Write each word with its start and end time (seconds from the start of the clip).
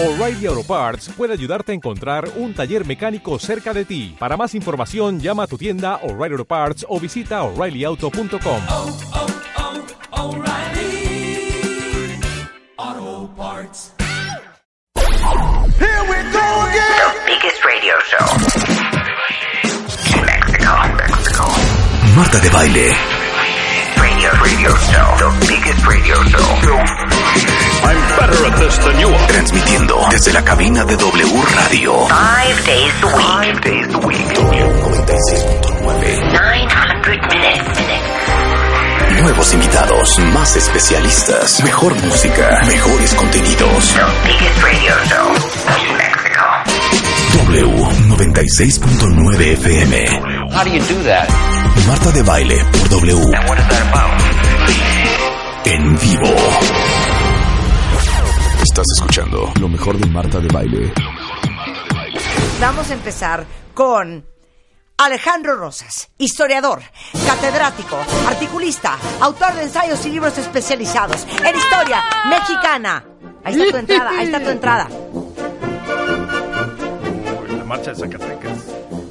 O'Reilly 0.00 0.46
Auto 0.46 0.62
Parts 0.62 1.10
puede 1.16 1.32
ayudarte 1.32 1.72
a 1.72 1.74
encontrar 1.74 2.30
un 2.36 2.54
taller 2.54 2.86
mecánico 2.86 3.36
cerca 3.40 3.74
de 3.74 3.84
ti. 3.84 4.14
Para 4.16 4.36
más 4.36 4.54
información, 4.54 5.18
llama 5.18 5.42
a 5.42 5.48
tu 5.48 5.58
tienda 5.58 5.96
O'Reilly 6.04 6.34
Auto 6.34 6.44
Parts 6.44 6.86
o 6.88 7.00
visita 7.00 7.42
oreillyauto.com. 7.42 8.60
oh, 8.68 8.96
oh, 10.12 10.36
Parts. 13.36 13.90
Here 14.94 16.04
we 16.08 16.22
go 16.30 16.46
again. 16.68 16.98
The 17.02 17.10
biggest 17.26 17.64
radio 17.64 17.98
show 18.06 18.24
in 20.16 20.24
Mexico. 20.24 20.70
Mexico. 20.96 21.44
Marta 22.14 22.38
de 22.38 22.50
baile. 22.50 23.17
Radio, 24.48 24.72
show. 24.90 25.08
The 25.20 25.28
biggest 25.46 25.84
radio 25.86 26.16
show. 26.24 26.48
I'm 27.84 28.00
better 28.16 28.40
at 28.48 28.56
this 28.58 28.78
than 28.78 28.98
you 28.98 29.08
are. 29.08 29.26
Transmitiendo 29.28 30.00
desde 30.10 30.32
la 30.32 30.42
cabina 30.42 30.84
de 30.84 30.96
W 30.96 31.42
Radio. 31.54 32.06
Five 32.08 32.64
days 32.64 32.92
a 33.02 33.06
week. 33.06 33.26
Five 33.26 33.60
days 33.60 33.94
a 33.94 33.98
week. 33.98 34.26
W96.9. 34.32 36.32
900 36.32 37.20
minutes. 37.28 37.78
Nuevos 39.20 39.52
invitados, 39.52 40.18
más 40.32 40.56
especialistas, 40.56 41.62
mejor 41.62 41.94
música, 42.02 42.62
mejores 42.66 43.14
contenidos. 43.14 43.92
The 43.94 44.06
biggest 44.24 44.62
radio 44.62 44.94
show 45.04 45.34
in 45.76 45.94
Mexico. 45.98 46.40
W96.9 47.52 49.56
FM. 49.58 49.92
How 50.52 50.64
do 50.64 50.70
you 50.70 50.80
do 50.80 51.02
that? 51.04 51.28
Marta 51.86 52.12
de 52.12 52.22
baile 52.22 52.64
por 52.72 52.88
W. 52.88 53.16
And 53.36 53.48
what 53.48 53.58
is 53.58 53.68
that 53.68 53.82
about? 53.88 54.20
En 55.66 55.98
vivo. 55.98 56.34
Estás 58.62 58.86
escuchando 58.96 59.52
lo 59.60 59.68
mejor 59.68 59.98
de 59.98 60.06
Marta 60.06 60.40
de 60.40 60.48
baile. 60.48 60.92
Vamos 62.60 62.90
a 62.90 62.94
empezar 62.94 63.44
con 63.74 64.24
Alejandro 64.98 65.56
Rosas, 65.56 66.08
historiador, 66.18 66.80
catedrático, 67.26 67.96
articulista, 68.26 68.98
autor 69.20 69.54
de 69.54 69.62
ensayos 69.64 70.04
y 70.06 70.10
libros 70.10 70.36
especializados 70.38 71.26
en 71.44 71.56
historia 71.56 72.02
mexicana. 72.28 73.04
Ahí 73.44 73.54
está 73.54 73.70
tu 73.70 73.76
entrada, 73.76 74.10
ahí 74.10 74.26
está 74.26 74.40
tu 74.40 74.50
entrada. 74.50 74.88
la 77.56 77.64
marcha 77.64 77.90
de 77.92 77.96
Zacatecas. 77.96 78.67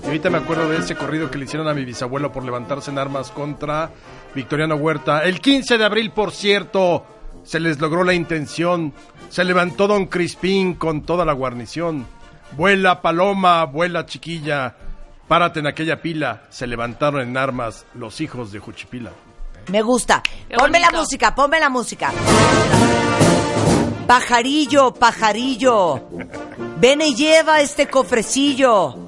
Y 0.07 0.09
ahorita 0.09 0.29
me 0.29 0.37
acuerdo 0.37 0.69
de 0.69 0.77
ese 0.77 0.95
corrido 0.95 1.29
que 1.29 1.37
le 1.37 1.43
hicieron 1.43 1.67
a 1.67 1.73
mi 1.73 1.83
bisabuelo 1.83 2.31
por 2.31 2.45
levantarse 2.45 2.89
en 2.91 2.97
armas 2.97 3.29
contra 3.29 3.89
Victoriano 4.33 4.75
Huerta. 4.75 5.25
El 5.25 5.41
15 5.41 5.77
de 5.77 5.83
abril, 5.83 6.11
por 6.11 6.31
cierto, 6.31 7.05
se 7.43 7.59
les 7.59 7.81
logró 7.81 8.05
la 8.05 8.13
intención. 8.13 8.93
Se 9.27 9.43
levantó 9.43 9.85
Don 9.85 10.05
Crispín 10.05 10.75
con 10.75 11.01
toda 11.01 11.25
la 11.25 11.33
guarnición. 11.33 12.07
Vuela 12.53 13.01
paloma, 13.01 13.65
vuela 13.65 14.05
chiquilla, 14.05 14.77
párate 15.27 15.59
en 15.59 15.67
aquella 15.67 16.01
pila. 16.01 16.43
Se 16.51 16.67
levantaron 16.67 17.19
en 17.19 17.35
armas 17.35 17.85
los 17.93 18.21
hijos 18.21 18.53
de 18.53 18.59
Juchipila. 18.59 19.11
Me 19.67 19.81
gusta. 19.81 20.23
Ponme 20.57 20.79
la 20.79 20.91
música, 20.91 21.35
ponme 21.35 21.59
la 21.59 21.69
música. 21.69 22.13
Pajarillo, 24.07 24.93
pajarillo, 24.93 26.07
ven 26.79 27.01
y 27.01 27.13
lleva 27.13 27.59
este 27.59 27.87
cofrecillo 27.87 29.06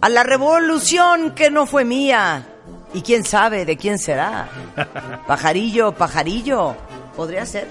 a 0.00 0.08
la 0.08 0.22
revolución 0.22 1.32
que 1.34 1.50
no 1.50 1.66
fue 1.66 1.84
mía. 1.84 2.46
Y 2.92 3.02
quién 3.02 3.24
sabe 3.24 3.64
de 3.64 3.76
quién 3.76 3.98
será. 3.98 4.48
Pajarillo, 5.26 5.92
pajarillo. 5.92 6.74
Podría 7.16 7.46
ser. 7.46 7.68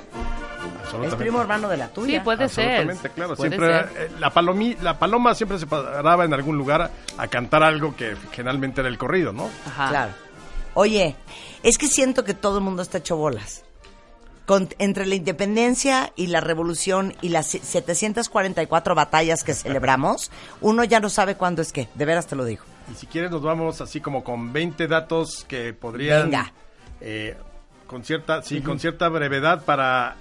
Es 1.06 1.14
primo 1.16 1.42
hermano 1.42 1.68
de 1.70 1.78
la 1.78 1.88
tuya. 1.90 2.20
Sí, 2.20 2.24
puede 2.24 2.50
ser. 2.50 2.88
Claro. 3.14 3.36
Puede 3.36 3.50
Siempre, 3.52 3.68
ser. 3.68 3.92
eh, 3.98 4.12
la, 4.20 4.34
palomi- 4.34 4.78
la 4.80 4.98
paloma 4.98 5.36
siempre 5.36 5.60
se 5.60 5.68
paraba 5.68 6.26
en 6.26 6.34
algún 6.34 6.58
lugar 6.58 6.82
a, 6.82 6.92
a 7.18 7.28
cantar 7.28 7.64
algo 7.64 7.96
que 7.96 8.16
generalmente 8.32 8.82
era 8.82 8.90
el 8.90 8.98
corrido, 8.98 9.32
¿no? 9.34 9.50
Ajá. 9.68 9.90
Claro. 9.90 10.12
Oye, 10.74 11.16
es 11.64 11.78
que 11.78 11.88
siento 11.88 12.24
que 12.24 12.34
todo 12.34 12.58
el 12.60 12.64
mundo 12.64 12.82
está 12.82 12.98
hecho 13.00 13.18
bolas. 13.18 13.64
Con- 14.50 14.70
entre 14.80 15.06
la 15.06 15.14
independencia 15.14 16.12
y 16.16 16.26
la 16.26 16.42
revolución 16.42 17.14
y 17.22 17.30
las 17.30 17.46
744 17.52 18.96
batallas 18.96 19.44
que 19.44 19.54
celebramos, 19.54 20.32
uno 20.62 20.84
ya 20.84 21.00
no 21.00 21.10
sabe 21.10 21.36
cuándo 21.36 21.62
es 21.62 21.72
qué. 21.72 21.88
De 21.94 22.06
veras 22.06 22.26
te 22.26 22.36
lo 22.36 22.44
digo. 22.46 22.64
Y 22.92 22.96
si 22.96 23.06
quieres 23.06 23.30
nos 23.30 23.44
vamos 23.44 23.80
así 23.82 24.02
como 24.02 24.24
con 24.24 24.52
20 24.52 24.88
datos 24.88 25.46
que 25.48 25.74
podrían... 25.74 26.24
Venga. 26.32 26.52
eh, 27.00 27.38
con 27.86 28.04
cierta, 28.04 28.42
sí, 28.42 28.62
con 28.62 28.80
cierta 28.80 29.08
brevedad 29.10 29.64
para 29.66 30.16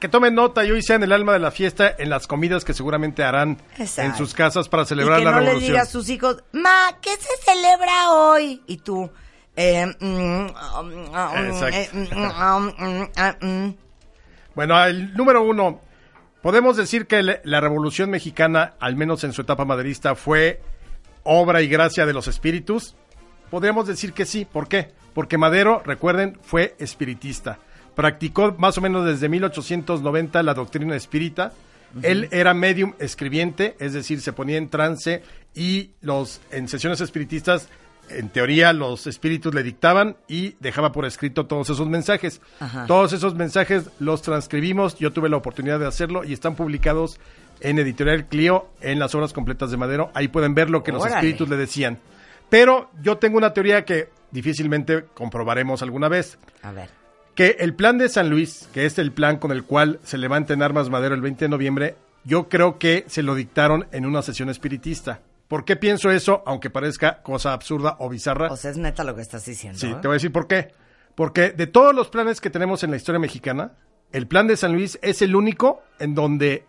que 0.00 0.08
tomen 0.08 0.34
nota 0.34 0.64
y 0.64 0.70
hoy 0.72 0.82
sean 0.82 1.02
el 1.04 1.12
alma 1.12 1.32
de 1.32 1.38
la 1.38 1.50
fiesta 1.52 1.94
en 1.96 2.10
las 2.10 2.26
comidas 2.26 2.64
que 2.64 2.74
seguramente 2.74 3.22
harán 3.24 3.58
Exacto. 3.78 4.10
en 4.10 4.16
sus 4.16 4.34
casas 4.34 4.68
para 4.68 4.84
celebrar 4.84 5.18
y 5.18 5.22
que 5.22 5.24
la 5.26 5.30
no 5.32 5.38
le 5.40 5.46
revolución. 5.46 5.72
diga 5.72 5.82
a 5.82 5.86
sus 5.86 6.08
hijos, 6.08 6.42
ma, 6.52 6.96
¿qué 7.00 7.10
se 7.16 7.36
celebra 7.52 8.10
hoy? 8.12 8.62
Y 8.66 8.78
tú, 8.78 9.10
eh, 9.56 9.86
mm. 9.86 10.46
Bueno, 14.54 14.84
el 14.84 15.14
número 15.14 15.42
uno. 15.42 15.80
Podemos 16.42 16.76
decir 16.76 17.06
que 17.06 17.22
la 17.22 17.60
Revolución 17.60 18.10
Mexicana, 18.10 18.74
al 18.78 18.96
menos 18.96 19.24
en 19.24 19.32
su 19.32 19.42
etapa 19.42 19.64
maderista, 19.64 20.14
fue 20.14 20.60
obra 21.22 21.62
y 21.62 21.68
gracia 21.68 22.04
de 22.04 22.12
los 22.12 22.28
espíritus. 22.28 22.94
Podríamos 23.50 23.86
decir 23.86 24.12
que 24.12 24.26
sí. 24.26 24.44
¿Por 24.44 24.68
qué? 24.68 24.90
Porque 25.14 25.38
Madero, 25.38 25.82
recuerden, 25.84 26.38
fue 26.42 26.74
espiritista. 26.78 27.58
Practicó 27.94 28.54
más 28.58 28.76
o 28.76 28.80
menos 28.80 29.06
desde 29.06 29.28
1890 29.28 30.42
la 30.42 30.54
doctrina 30.54 30.96
espírita. 30.96 31.52
Él 32.02 32.28
era 32.32 32.54
medium 32.54 32.94
escribiente, 32.98 33.76
es 33.78 33.92
decir, 33.92 34.20
se 34.20 34.32
ponía 34.32 34.58
en 34.58 34.68
trance 34.68 35.22
y 35.54 35.92
los 36.00 36.40
en 36.50 36.66
sesiones 36.66 37.00
espiritistas, 37.00 37.68
en 38.08 38.28
teoría, 38.28 38.72
los 38.72 39.06
espíritus 39.06 39.54
le 39.54 39.62
dictaban 39.62 40.16
y 40.28 40.56
dejaba 40.60 40.92
por 40.92 41.04
escrito 41.04 41.46
todos 41.46 41.70
esos 41.70 41.88
mensajes. 41.88 42.40
Ajá. 42.60 42.86
Todos 42.86 43.12
esos 43.12 43.34
mensajes 43.34 43.90
los 43.98 44.22
transcribimos, 44.22 44.98
yo 44.98 45.12
tuve 45.12 45.28
la 45.28 45.36
oportunidad 45.36 45.78
de 45.78 45.86
hacerlo 45.86 46.24
y 46.24 46.32
están 46.32 46.54
publicados 46.54 47.18
en 47.60 47.78
Editorial 47.78 48.26
Clio 48.26 48.68
en 48.80 48.98
las 48.98 49.14
obras 49.14 49.32
completas 49.32 49.70
de 49.70 49.76
Madero. 49.76 50.10
Ahí 50.14 50.28
pueden 50.28 50.54
ver 50.54 50.70
lo 50.70 50.82
que 50.82 50.92
los 50.92 51.04
espíritus 51.06 51.48
le 51.48 51.56
decían. 51.56 51.98
Pero 52.50 52.90
yo 53.02 53.18
tengo 53.18 53.38
una 53.38 53.52
teoría 53.52 53.84
que 53.84 54.10
difícilmente 54.30 55.04
comprobaremos 55.14 55.82
alguna 55.82 56.08
vez. 56.08 56.38
A 56.62 56.72
ver. 56.72 56.90
Que 57.34 57.56
el 57.60 57.74
plan 57.74 57.98
de 57.98 58.08
San 58.08 58.30
Luis, 58.30 58.68
que 58.72 58.86
es 58.86 58.98
el 58.98 59.12
plan 59.12 59.38
con 59.38 59.50
el 59.50 59.64
cual 59.64 59.98
se 60.04 60.18
levanta 60.18 60.52
en 60.52 60.62
armas 60.62 60.90
Madero 60.90 61.14
el 61.14 61.20
20 61.20 61.46
de 61.46 61.48
noviembre, 61.48 61.96
yo 62.24 62.48
creo 62.48 62.78
que 62.78 63.04
se 63.08 63.22
lo 63.22 63.34
dictaron 63.34 63.86
en 63.92 64.06
una 64.06 64.22
sesión 64.22 64.50
espiritista. 64.50 65.20
¿Por 65.54 65.64
qué 65.64 65.76
pienso 65.76 66.10
eso? 66.10 66.42
Aunque 66.46 66.68
parezca 66.68 67.22
cosa 67.22 67.52
absurda 67.52 67.94
o 68.00 68.08
bizarra. 68.08 68.48
O 68.50 68.56
sea, 68.56 68.72
es 68.72 68.76
neta 68.76 69.04
lo 69.04 69.14
que 69.14 69.22
estás 69.22 69.44
diciendo. 69.44 69.78
Sí, 69.78 69.86
¿eh? 69.86 69.96
te 70.02 70.08
voy 70.08 70.14
a 70.14 70.18
decir 70.18 70.32
por 70.32 70.48
qué. 70.48 70.74
Porque 71.14 71.50
de 71.50 71.68
todos 71.68 71.94
los 71.94 72.08
planes 72.08 72.40
que 72.40 72.50
tenemos 72.50 72.82
en 72.82 72.90
la 72.90 72.96
historia 72.96 73.20
mexicana, 73.20 73.70
el 74.10 74.26
plan 74.26 74.48
de 74.48 74.56
San 74.56 74.72
Luis 74.72 74.98
es 75.00 75.22
el 75.22 75.36
único 75.36 75.84
en 76.00 76.16
donde 76.16 76.64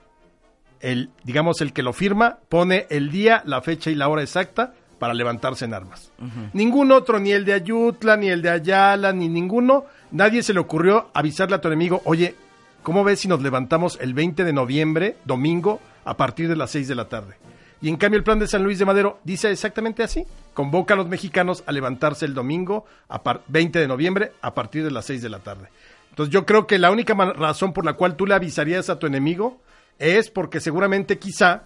el, 0.81 1.09
digamos, 1.23 1.61
el 1.61 1.73
que 1.73 1.81
lo 1.81 1.93
firma 1.93 2.37
pone 2.47 2.85
el 2.91 3.09
día, 3.09 3.41
la 3.47 3.63
fecha 3.63 3.89
y 3.89 3.95
la 3.95 4.07
hora 4.07 4.21
exacta 4.21 4.75
para 4.99 5.15
levantarse 5.15 5.65
en 5.65 5.73
armas. 5.73 6.11
Ningún 6.53 6.91
otro, 6.91 7.19
ni 7.19 7.31
el 7.31 7.43
de 7.43 7.53
Ayutla, 7.53 8.17
ni 8.17 8.29
el 8.29 8.43
de 8.43 8.51
Ayala, 8.51 9.13
ni 9.13 9.27
ninguno, 9.27 9.85
nadie 10.11 10.43
se 10.43 10.53
le 10.53 10.59
ocurrió 10.59 11.09
avisarle 11.15 11.55
a 11.55 11.59
tu 11.59 11.69
enemigo, 11.69 12.03
oye, 12.05 12.35
¿cómo 12.83 13.03
ves 13.03 13.21
si 13.21 13.27
nos 13.27 13.41
levantamos 13.41 13.97
el 13.99 14.13
20 14.13 14.43
de 14.43 14.53
noviembre, 14.53 15.17
domingo, 15.25 15.81
a 16.03 16.17
partir 16.17 16.47
de 16.47 16.55
las 16.55 16.69
6 16.69 16.87
de 16.87 16.93
la 16.93 17.09
tarde? 17.09 17.37
Y 17.81 17.89
en 17.89 17.97
cambio 17.97 18.17
el 18.17 18.23
plan 18.23 18.39
de 18.39 18.47
San 18.47 18.63
Luis 18.63 18.79
de 18.79 18.85
Madero 18.85 19.19
dice 19.23 19.51
exactamente 19.51 20.01
así. 20.03 20.25
Convoca 20.53 20.93
a 20.93 20.97
los 20.97 21.07
mexicanos 21.07 21.63
a 21.67 21.71
levantarse 21.71 22.25
el 22.25 22.33
domingo 22.33 22.85
a 23.09 23.21
par- 23.21 23.41
20 23.47 23.79
de 23.79 23.87
noviembre 23.87 24.31
a 24.41 24.53
partir 24.55 24.83
de 24.83 24.91
las 24.91 25.05
6 25.05 25.21
de 25.21 25.29
la 25.29 25.39
tarde. 25.39 25.67
Entonces 26.09 26.31
yo 26.33 26.45
creo 26.45 26.65
que 26.65 26.79
la 26.79 26.91
única 26.91 27.13
razón 27.13 27.73
por 27.73 27.85
la 27.85 27.93
cual 27.93 28.15
tú 28.15 28.25
le 28.25 28.33
avisarías 28.33 28.89
a 28.89 28.97
tu 28.97 29.05
enemigo 29.07 29.61
es 29.99 30.29
porque 30.29 30.61
seguramente 30.61 31.19
quizá 31.19 31.63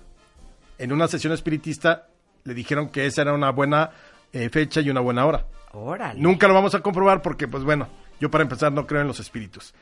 en 0.78 0.92
una 0.92 1.08
sesión 1.08 1.34
espiritista 1.34 2.08
le 2.44 2.54
dijeron 2.54 2.90
que 2.90 3.06
esa 3.06 3.22
era 3.22 3.34
una 3.34 3.52
buena 3.52 3.92
eh, 4.34 4.50
fecha 4.50 4.82
y 4.82 4.90
una 4.90 5.02
buena 5.02 5.26
hora. 5.26 5.46
Órale. 5.74 6.20
Nunca 6.20 6.48
lo 6.48 6.56
vamos 6.56 6.74
a 6.74 6.80
comprobar 6.82 7.22
porque, 7.22 7.48
pues 7.48 7.64
bueno, 7.64 7.88
yo 8.20 8.32
para 8.32 8.42
empezar 8.44 8.72
no 8.72 8.88
creo 8.88 9.02
en 9.02 9.08
los 9.08 9.20
espíritus. 9.20 9.74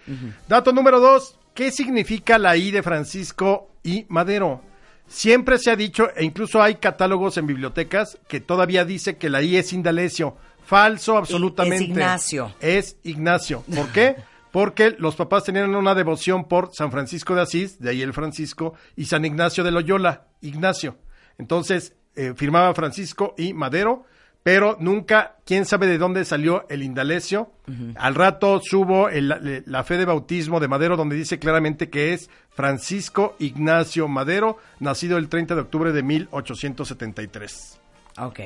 Dato 0.49 0.73
número 0.73 0.99
dos, 0.99 1.39
¿qué 1.53 1.71
significa 1.71 2.37
la 2.37 2.57
I 2.57 2.71
de 2.71 2.83
Francisco 2.83 3.69
y 3.83 4.05
Madero? 4.09 4.61
Siempre 5.07 5.57
se 5.57 5.71
ha 5.71 5.75
dicho, 5.75 6.09
e 6.15 6.23
incluso 6.25 6.61
hay 6.61 6.75
catálogos 6.75 7.37
en 7.37 7.47
bibliotecas, 7.47 8.17
que 8.27 8.39
todavía 8.39 8.85
dice 8.85 9.17
que 9.17 9.29
la 9.29 9.41
I 9.41 9.57
es 9.57 9.73
Indalecio. 9.73 10.35
Falso, 10.65 11.17
absolutamente. 11.17 11.85
es 11.85 11.89
Ignacio. 11.89 12.55
Es 12.59 12.97
Ignacio. 13.03 13.63
¿Por 13.73 13.87
qué? 13.89 14.15
Porque 14.51 14.95
los 14.97 15.15
papás 15.15 15.43
tenían 15.43 15.73
una 15.75 15.95
devoción 15.95 16.45
por 16.45 16.71
San 16.73 16.91
Francisco 16.91 17.35
de 17.35 17.41
Asís, 17.41 17.79
de 17.79 17.91
ahí 17.91 18.01
el 18.01 18.13
Francisco, 18.13 18.73
y 18.95 19.05
San 19.05 19.23
Ignacio 19.23 19.63
de 19.63 19.71
Loyola, 19.71 20.27
Ignacio. 20.41 20.97
Entonces, 21.37 21.93
eh, 22.15 22.33
firmaba 22.35 22.73
Francisco 22.73 23.35
y 23.37 23.53
Madero, 23.53 24.05
pero 24.47 24.77
nunca, 24.79 25.35
quién 25.45 25.65
sabe 25.65 25.87
de 25.87 25.97
dónde 25.97 26.23
salió 26.23 26.65
el 26.69 26.81
indalecio. 26.81 27.51
Al 27.97 28.15
rato 28.15 28.61
subo 28.63 29.09
el- 29.09 29.27
la, 29.27 29.41
la 29.65 29.83
fe 29.83 29.97
de 29.97 30.05
bautismo 30.05 30.61
de 30.61 30.69
Madero, 30.69 30.95
donde 30.95 31.17
dice 31.17 31.37
claramente 31.37 31.89
que 31.89 32.13
es 32.13 32.29
Francisco 32.51 33.35
Ignacio 33.39 34.07
Madero, 34.07 34.57
nacido 34.79 35.17
el 35.17 35.27
30 35.27 35.53
de 35.55 35.59
octubre 35.61 35.91
de 35.91 36.01
1873. 36.01 37.79
Ok. 38.19 38.39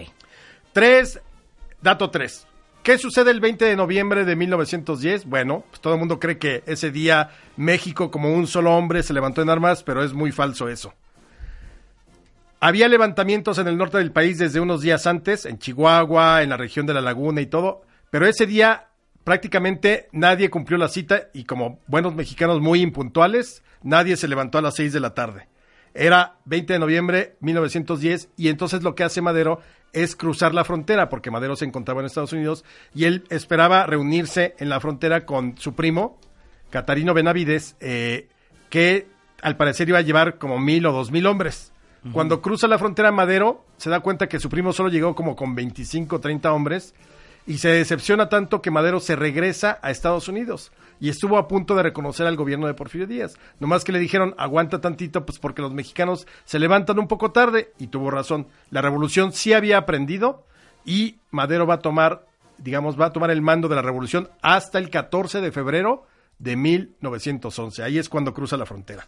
Tres, 0.74 1.19
dato 1.83 2.09
tres. 2.09 2.48
¿Qué 2.81 2.98
sucede 2.98 3.30
el 3.30 3.39
20 3.39 3.65
de 3.65 3.75
noviembre 3.75 4.25
de 4.25 4.36
1910? 4.36 5.25
Bueno, 5.25 5.63
pues 5.69 5.81
todo 5.81 5.94
el 5.94 6.00
mundo 6.00 6.19
cree 6.19 6.39
que 6.39 6.63
ese 6.65 6.89
día 6.89 7.30
México 7.57 8.09
como 8.09 8.33
un 8.33 8.48
solo 8.48 8.75
hombre 8.75 9.03
se 9.03 9.13
levantó 9.13 9.44
en 9.44 9.51
armas, 9.51 9.83
pero 9.83 10.03
es 10.03 10.13
muy 10.13 10.31
falso 10.31 10.68
eso. 10.68 10.95
Había 12.63 12.87
levantamientos 12.87 13.57
en 13.57 13.67
el 13.67 13.75
norte 13.75 13.97
del 13.97 14.11
país 14.11 14.37
desde 14.37 14.59
unos 14.59 14.81
días 14.81 15.07
antes, 15.07 15.47
en 15.47 15.57
Chihuahua, 15.57 16.43
en 16.43 16.49
la 16.51 16.57
región 16.57 16.85
de 16.85 16.93
la 16.93 17.01
Laguna 17.01 17.41
y 17.41 17.47
todo, 17.47 17.81
pero 18.11 18.27
ese 18.27 18.45
día 18.45 18.89
prácticamente 19.23 20.09
nadie 20.11 20.51
cumplió 20.51 20.77
la 20.77 20.87
cita 20.87 21.29
y 21.33 21.45
como 21.45 21.79
buenos 21.87 22.13
mexicanos 22.13 22.61
muy 22.61 22.81
impuntuales, 22.81 23.63
nadie 23.81 24.15
se 24.15 24.27
levantó 24.27 24.59
a 24.59 24.61
las 24.61 24.75
6 24.75 24.93
de 24.93 24.99
la 24.99 25.15
tarde. 25.15 25.47
Era 25.95 26.35
20 26.45 26.73
de 26.73 26.77
noviembre 26.77 27.35
1910 27.39 28.29
y 28.37 28.49
entonces 28.49 28.83
lo 28.83 28.93
que 28.93 29.05
hace 29.05 29.23
Madero 29.23 29.59
es 29.91 30.15
cruzar 30.15 30.53
la 30.53 30.63
frontera 30.63 31.09
porque 31.09 31.31
Madero 31.31 31.55
se 31.55 31.65
encontraba 31.65 32.01
en 32.01 32.05
Estados 32.05 32.31
Unidos 32.31 32.63
y 32.93 33.05
él 33.05 33.23
esperaba 33.31 33.87
reunirse 33.87 34.53
en 34.59 34.69
la 34.69 34.79
frontera 34.79 35.25
con 35.25 35.57
su 35.57 35.73
primo, 35.73 36.19
Catarino 36.69 37.15
Benavides, 37.15 37.75
eh, 37.79 38.29
que 38.69 39.07
al 39.41 39.57
parecer 39.57 39.89
iba 39.89 39.97
a 39.97 40.03
llevar 40.03 40.37
como 40.37 40.59
mil 40.59 40.85
o 40.85 40.91
dos 40.91 41.09
mil 41.09 41.25
hombres. 41.25 41.70
Cuando 42.12 42.42
cruza 42.42 42.68
la 42.68 42.80
frontera 42.80 43.12
Madero, 43.12 43.63
se 43.77 43.89
da 43.92 44.00
cuenta 44.00 44.27
que 44.27 44.39
su 44.39 44.50
primo 44.50 44.74
solo 44.74 44.89
llegó 44.89 45.13
como 45.13 45.36
con 45.36 45.53
25 45.53 46.15
o 46.15 46.19
30 46.19 46.51
hombres 46.51 46.95
y 47.45 47.59
se 47.59 47.69
decepciona 47.69 48.27
tanto 48.27 48.62
que 48.62 48.71
Madero 48.71 49.00
se 49.00 49.15
regresa 49.15 49.77
a 49.83 49.92
Estados 49.92 50.27
Unidos 50.27 50.71
y 51.00 51.09
estuvo 51.09 51.38
a 51.38 51.48
punto 51.48 51.75
de 51.75 51.83
reconocer 51.83 52.25
al 52.25 52.36
gobierno 52.36 52.68
de 52.68 52.74
Porfirio 52.74 53.07
Díaz. 53.07 53.38
Nomás 53.59 53.83
que 53.83 53.92
le 53.92 54.00
dijeron, 54.00 54.33
aguanta 54.38 54.81
tantito, 54.81 55.25
pues 55.25 55.38
porque 55.38 55.62
los 55.62 55.74
mexicanos 55.74 56.27
se 56.45 56.59
levantan 56.59 57.00
un 57.00 57.07
poco 57.07 57.31
tarde 57.31 57.74
y 57.77 57.88
tuvo 57.88 58.09
razón. 58.09 58.48
La 58.69 58.81
revolución 58.81 59.31
sí 59.31 59.53
había 59.53 59.77
aprendido 59.77 60.44
y 60.86 61.19
Madero 61.30 61.68
va 61.68 61.75
a 61.75 61.80
tomar, 61.80 62.25
digamos, 62.57 63.00
va 63.00 63.07
a 63.07 63.13
tomar 63.13 63.31
el 63.31 63.42
mando 63.42 63.68
de 63.68 63.75
la 63.75 63.81
revolución 63.81 64.30
hasta 64.42 64.80
el 64.80 64.89
14 64.89 65.42
de 65.42 65.51
febrero 65.51 66.06
de 66.41 66.55
1911. 66.55 67.83
Ahí 67.83 67.99
es 67.99 68.09
cuando 68.09 68.33
cruza 68.33 68.57
la 68.57 68.65
frontera. 68.65 69.07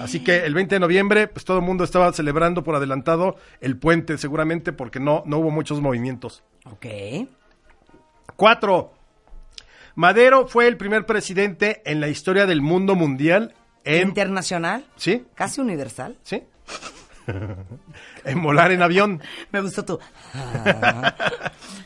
Así 0.00 0.20
que 0.20 0.44
el 0.44 0.52
20 0.52 0.74
de 0.74 0.80
noviembre, 0.80 1.28
pues 1.28 1.44
todo 1.44 1.58
el 1.58 1.64
mundo 1.64 1.84
estaba 1.84 2.12
celebrando 2.12 2.64
por 2.64 2.74
adelantado 2.74 3.36
el 3.60 3.76
puente, 3.78 4.18
seguramente 4.18 4.72
porque 4.72 4.98
no, 4.98 5.22
no 5.24 5.38
hubo 5.38 5.50
muchos 5.50 5.80
movimientos. 5.80 6.42
Ok. 6.64 6.86
Cuatro. 8.34 8.94
Madero 9.94 10.48
fue 10.48 10.66
el 10.66 10.76
primer 10.76 11.06
presidente 11.06 11.82
en 11.84 12.00
la 12.00 12.08
historia 12.08 12.46
del 12.46 12.62
mundo 12.62 12.96
mundial 12.96 13.54
en... 13.84 14.08
Internacional. 14.08 14.84
¿Sí? 14.96 15.24
Casi 15.34 15.60
universal. 15.60 16.18
¿Sí? 16.24 16.42
en 18.24 18.42
volar 18.42 18.72
en 18.72 18.82
avión. 18.82 19.22
Me 19.52 19.60
gustó 19.60 19.84
tú. 19.84 20.00
Ah. 20.34 21.14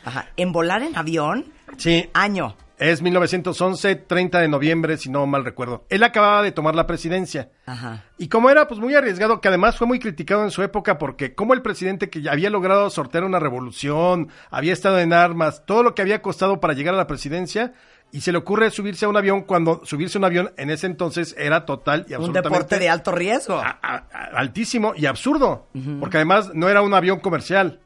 Ajá. 0.03 0.29
En 0.37 0.51
volar 0.51 0.81
en 0.81 0.97
avión. 0.97 1.45
Sí. 1.77 2.09
Año. 2.13 2.55
Es 2.79 3.01
1911, 3.01 3.95
30 3.95 4.39
de 4.39 4.47
noviembre, 4.47 4.97
si 4.97 5.09
no 5.09 5.25
mal 5.25 5.43
recuerdo. 5.43 5.85
Él 5.89 6.03
acababa 6.03 6.43
de 6.43 6.51
tomar 6.51 6.75
la 6.75 6.85
presidencia. 6.85 7.49
Ajá. 7.65 8.03
Y 8.19 8.27
como 8.27 8.51
era 8.51 8.67
pues 8.67 8.79
muy 8.79 8.93
arriesgado, 8.93 9.41
que 9.41 9.47
además 9.47 9.77
fue 9.77 9.87
muy 9.87 9.99
criticado 9.99 10.43
en 10.43 10.51
su 10.51 10.61
época 10.61 10.99
porque 10.99 11.33
como 11.33 11.55
el 11.55 11.63
presidente 11.63 12.11
que 12.11 12.21
ya 12.21 12.33
había 12.33 12.51
logrado 12.51 12.87
sortear 12.91 13.23
una 13.23 13.39
revolución, 13.39 14.29
había 14.51 14.73
estado 14.73 14.99
en 14.99 15.11
armas, 15.11 15.63
todo 15.65 15.81
lo 15.81 15.95
que 15.95 16.03
había 16.03 16.21
costado 16.21 16.59
para 16.59 16.73
llegar 16.73 16.93
a 16.93 16.97
la 16.97 17.07
presidencia, 17.07 17.73
y 18.11 18.21
se 18.21 18.31
le 18.31 18.37
ocurre 18.37 18.69
subirse 18.71 19.05
a 19.05 19.09
un 19.09 19.17
avión 19.17 19.41
cuando 19.41 19.81
subirse 19.83 20.17
a 20.17 20.19
un 20.19 20.25
avión 20.25 20.51
en 20.55 20.69
ese 20.69 20.85
entonces 20.87 21.35
era 21.37 21.65
total 21.65 22.05
y 22.07 22.11
Un 22.13 22.17
absolutamente 22.21 22.49
deporte 22.55 22.79
de 22.79 22.89
alto 22.89 23.11
riesgo. 23.11 23.55
a- 23.57 23.79
a- 23.81 23.95
a- 24.13 24.23
altísimo 24.37 24.93
y 24.95 25.07
absurdo, 25.07 25.67
porque 25.99 26.17
además 26.17 26.51
no 26.53 26.69
era 26.69 26.81
un 26.83 26.93
avión 26.93 27.19
comercial. 27.19 27.79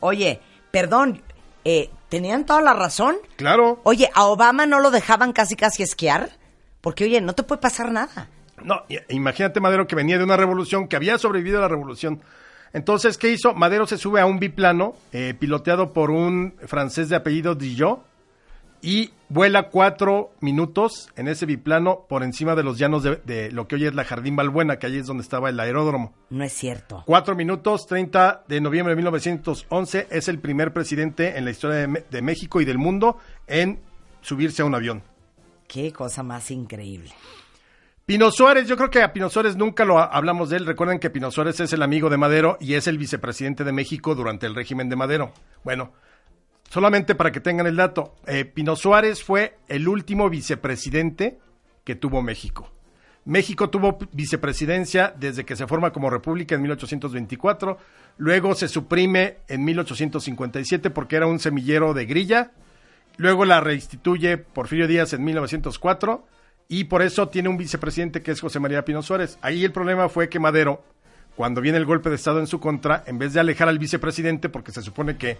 Oye, 0.00 0.40
perdón, 0.72 1.22
eh, 1.64 1.90
¿tenían 2.08 2.46
toda 2.46 2.60
la 2.60 2.74
razón? 2.74 3.16
Claro. 3.36 3.80
Oye, 3.84 4.10
¿a 4.14 4.24
Obama 4.26 4.66
no 4.66 4.80
lo 4.80 4.90
dejaban 4.90 5.32
casi 5.32 5.56
casi 5.56 5.82
esquiar? 5.82 6.30
Porque, 6.80 7.04
oye, 7.04 7.20
no 7.20 7.34
te 7.34 7.42
puede 7.42 7.60
pasar 7.60 7.90
nada. 7.92 8.28
No, 8.62 8.82
imagínate 9.08 9.60
Madero 9.60 9.86
que 9.86 9.96
venía 9.96 10.18
de 10.18 10.24
una 10.24 10.36
revolución, 10.36 10.88
que 10.88 10.96
había 10.96 11.18
sobrevivido 11.18 11.58
a 11.58 11.62
la 11.62 11.68
revolución. 11.68 12.20
Entonces, 12.72 13.16
¿qué 13.16 13.30
hizo? 13.30 13.54
Madero 13.54 13.86
se 13.86 13.98
sube 13.98 14.20
a 14.20 14.26
un 14.26 14.38
biplano 14.38 14.94
eh, 15.12 15.34
piloteado 15.38 15.92
por 15.92 16.10
un 16.10 16.54
francés 16.66 17.08
de 17.08 17.16
apellido 17.16 17.54
Dillot 17.54 18.07
y 18.82 19.10
vuela 19.28 19.68
cuatro 19.70 20.30
minutos 20.40 21.08
en 21.16 21.28
ese 21.28 21.46
biplano 21.46 22.06
por 22.08 22.22
encima 22.22 22.54
de 22.54 22.62
los 22.62 22.78
llanos 22.78 23.02
de, 23.02 23.16
de 23.16 23.50
lo 23.52 23.66
que 23.68 23.74
hoy 23.74 23.86
es 23.86 23.94
la 23.94 24.04
Jardín 24.04 24.36
Balbuena, 24.36 24.78
que 24.78 24.86
allí 24.86 24.98
es 24.98 25.06
donde 25.06 25.22
estaba 25.22 25.50
el 25.50 25.58
aeródromo. 25.60 26.14
No 26.30 26.44
es 26.44 26.52
cierto. 26.52 27.02
Cuatro 27.06 27.34
minutos, 27.34 27.86
30 27.86 28.44
de 28.48 28.60
noviembre 28.60 28.92
de 28.92 28.96
1911, 28.96 30.06
es 30.10 30.28
el 30.28 30.38
primer 30.38 30.72
presidente 30.72 31.36
en 31.36 31.44
la 31.44 31.50
historia 31.50 31.76
de, 31.86 32.04
de 32.10 32.22
México 32.22 32.60
y 32.60 32.64
del 32.64 32.78
mundo 32.78 33.18
en 33.46 33.80
subirse 34.20 34.62
a 34.62 34.64
un 34.64 34.74
avión. 34.74 35.02
Qué 35.66 35.92
cosa 35.92 36.22
más 36.22 36.50
increíble. 36.50 37.10
Pino 38.06 38.30
Suárez, 38.30 38.66
yo 38.66 38.76
creo 38.78 38.88
que 38.88 39.02
a 39.02 39.12
Pino 39.12 39.28
Suárez 39.28 39.56
nunca 39.56 39.84
lo 39.84 39.98
ha- 39.98 40.04
hablamos 40.06 40.48
de 40.48 40.56
él. 40.56 40.64
Recuerden 40.64 40.98
que 40.98 41.10
Pino 41.10 41.30
Suárez 41.30 41.60
es 41.60 41.74
el 41.74 41.82
amigo 41.82 42.08
de 42.08 42.16
Madero 42.16 42.56
y 42.58 42.72
es 42.74 42.86
el 42.86 42.96
vicepresidente 42.96 43.64
de 43.64 43.72
México 43.72 44.14
durante 44.14 44.46
el 44.46 44.54
régimen 44.54 44.88
de 44.88 44.96
Madero. 44.96 45.32
Bueno, 45.62 45.92
solamente 46.68 47.14
para 47.14 47.32
que 47.32 47.40
tengan 47.40 47.66
el 47.66 47.76
dato, 47.76 48.14
eh, 48.26 48.44
Pino 48.44 48.76
Suárez 48.76 49.22
fue 49.22 49.58
el 49.68 49.88
último 49.88 50.28
vicepresidente 50.30 51.38
que 51.84 51.94
tuvo 51.94 52.22
México. 52.22 52.70
México 53.24 53.68
tuvo 53.68 53.98
vicepresidencia 54.12 55.12
desde 55.18 55.44
que 55.44 55.56
se 55.56 55.66
forma 55.66 55.92
como 55.92 56.08
república 56.08 56.54
en 56.54 56.62
1824, 56.62 57.78
luego 58.16 58.54
se 58.54 58.68
suprime 58.68 59.38
en 59.48 59.64
1857 59.64 60.90
porque 60.90 61.16
era 61.16 61.26
un 61.26 61.38
semillero 61.38 61.92
de 61.92 62.06
grilla, 62.06 62.52
luego 63.16 63.44
la 63.44 63.60
reinstituye 63.60 64.38
Porfirio 64.38 64.86
Díaz 64.86 65.12
en 65.12 65.24
1904 65.24 66.26
y 66.68 66.84
por 66.84 67.02
eso 67.02 67.28
tiene 67.28 67.48
un 67.48 67.58
vicepresidente 67.58 68.22
que 68.22 68.30
es 68.30 68.40
José 68.40 68.60
María 68.60 68.84
Pino 68.84 69.02
Suárez. 69.02 69.38
Ahí 69.42 69.64
el 69.64 69.72
problema 69.72 70.08
fue 70.08 70.28
que 70.28 70.38
Madero, 70.38 70.82
cuando 71.36 71.60
viene 71.60 71.78
el 71.78 71.86
golpe 71.86 72.08
de 72.08 72.16
Estado 72.16 72.40
en 72.40 72.46
su 72.46 72.60
contra, 72.60 73.04
en 73.06 73.18
vez 73.18 73.32
de 73.32 73.40
alejar 73.40 73.68
al 73.68 73.78
vicepresidente, 73.78 74.48
porque 74.48 74.72
se 74.72 74.82
supone 74.82 75.16
que 75.16 75.38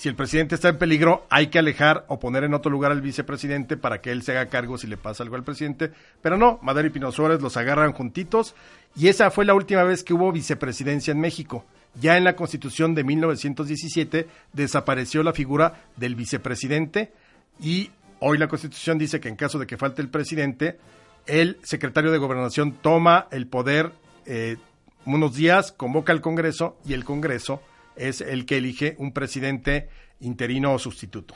si 0.00 0.08
el 0.08 0.14
presidente 0.14 0.54
está 0.54 0.70
en 0.70 0.78
peligro, 0.78 1.26
hay 1.28 1.48
que 1.48 1.58
alejar 1.58 2.06
o 2.08 2.18
poner 2.18 2.44
en 2.44 2.54
otro 2.54 2.72
lugar 2.72 2.90
al 2.90 3.02
vicepresidente 3.02 3.76
para 3.76 4.00
que 4.00 4.10
él 4.10 4.22
se 4.22 4.32
haga 4.32 4.48
cargo 4.48 4.78
si 4.78 4.86
le 4.86 4.96
pasa 4.96 5.22
algo 5.22 5.36
al 5.36 5.44
presidente. 5.44 5.92
Pero 6.22 6.38
no, 6.38 6.58
Madero 6.62 6.88
y 6.88 6.90
Pino 6.90 7.12
Suárez 7.12 7.42
los 7.42 7.58
agarran 7.58 7.92
juntitos 7.92 8.54
y 8.96 9.08
esa 9.08 9.30
fue 9.30 9.44
la 9.44 9.52
última 9.52 9.82
vez 9.82 10.02
que 10.02 10.14
hubo 10.14 10.32
vicepresidencia 10.32 11.12
en 11.12 11.20
México. 11.20 11.66
Ya 12.00 12.16
en 12.16 12.24
la 12.24 12.34
Constitución 12.34 12.94
de 12.94 13.04
1917 13.04 14.26
desapareció 14.54 15.22
la 15.22 15.34
figura 15.34 15.82
del 15.96 16.14
vicepresidente 16.14 17.12
y 17.60 17.90
hoy 18.20 18.38
la 18.38 18.48
Constitución 18.48 18.96
dice 18.96 19.20
que 19.20 19.28
en 19.28 19.36
caso 19.36 19.58
de 19.58 19.66
que 19.66 19.76
falte 19.76 20.00
el 20.00 20.08
presidente, 20.08 20.78
el 21.26 21.58
secretario 21.62 22.10
de 22.10 22.16
Gobernación 22.16 22.72
toma 22.72 23.28
el 23.32 23.46
poder 23.48 23.92
eh, 24.24 24.56
unos 25.04 25.36
días, 25.36 25.72
convoca 25.72 26.14
al 26.14 26.22
Congreso 26.22 26.78
y 26.86 26.94
el 26.94 27.04
Congreso 27.04 27.60
es 27.96 28.20
el 28.20 28.46
que 28.46 28.58
elige 28.58 28.94
un 28.98 29.12
presidente 29.12 29.88
interino 30.20 30.72
o 30.74 30.78
sustituto. 30.78 31.34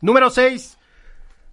Número 0.00 0.30
6. 0.30 0.78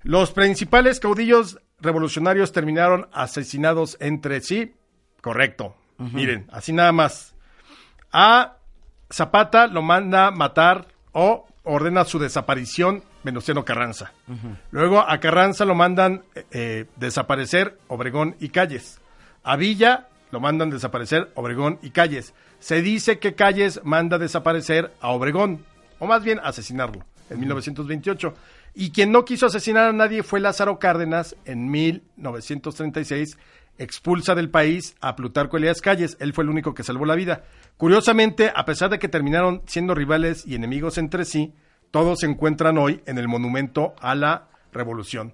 Los 0.04 0.32
principales 0.32 1.00
caudillos 1.00 1.60
revolucionarios 1.80 2.52
terminaron 2.52 3.08
asesinados 3.12 3.98
entre 4.00 4.42
sí. 4.42 4.76
Correcto. 5.22 5.76
Miren, 5.98 6.48
así 6.52 6.74
nada 6.74 6.92
más. 6.92 7.34
A 8.12 8.58
Zapata 9.12 9.68
lo 9.68 9.82
manda 9.82 10.30
matar 10.32 10.88
o 11.14 11.48
ordena 11.64 12.06
su 12.06 12.20
desaparición 12.20 13.04
Venustiano 13.24 13.66
Carranza. 13.66 14.14
Luego 14.72 15.00
a 15.00 15.20
Carranza 15.20 15.66
lo 15.66 15.74
mandan 15.74 16.24
eh, 16.36 16.46
eh, 16.52 16.86
desaparecer 16.96 17.80
Obregón 17.88 18.36
y 18.40 18.50
Calles. 18.50 19.02
A 19.44 19.56
Villa 19.56 20.10
lo 20.32 20.40
mandan 20.40 20.70
desaparecer 20.70 21.32
Obregón 21.36 21.80
y 21.82 21.92
Calles. 21.92 22.34
Se 22.60 22.82
dice 22.82 23.20
que 23.20 23.36
Calles 23.36 23.82
manda 23.84 24.18
desaparecer 24.18 24.92
a 25.00 25.10
Obregón, 25.10 25.66
o 26.00 26.08
más 26.08 26.24
bien 26.24 26.40
asesinarlo, 26.44 27.06
en 27.30 27.40
1928. 27.40 28.34
Y 28.74 28.92
quien 28.92 29.12
no 29.12 29.24
quiso 29.24 29.46
asesinar 29.46 29.88
a 29.88 29.94
nadie 29.94 30.24
fue 30.24 30.40
Lázaro 30.40 30.80
Cárdenas 30.80 31.36
en 31.46 31.70
1936. 31.72 33.38
Expulsa 33.78 34.36
del 34.36 34.50
país 34.50 34.96
a 35.02 35.16
Plutarco 35.16 35.58
Elías 35.58 35.82
Calles. 35.82 36.18
Él 36.20 36.34
fue 36.34 36.44
el 36.44 36.50
único 36.50 36.74
que 36.74 36.84
salvó 36.84 37.06
la 37.06 37.16
vida. 37.16 37.44
Curiosamente, 37.78 38.52
a 38.54 38.66
pesar 38.66 38.90
de 38.90 39.00
que 39.00 39.10
terminaron 39.10 39.62
siendo 39.66 39.96
rivales 39.96 40.46
y 40.46 40.56
enemigos 40.56 40.98
entre 40.98 41.26
sí, 41.26 41.54
todos 41.92 42.20
se 42.20 42.26
encuentran 42.26 42.78
hoy 42.78 43.02
en 43.06 43.18
el 43.18 43.28
monumento 43.28 43.96
a 44.02 44.16
la 44.16 44.48
revolución. 44.74 45.34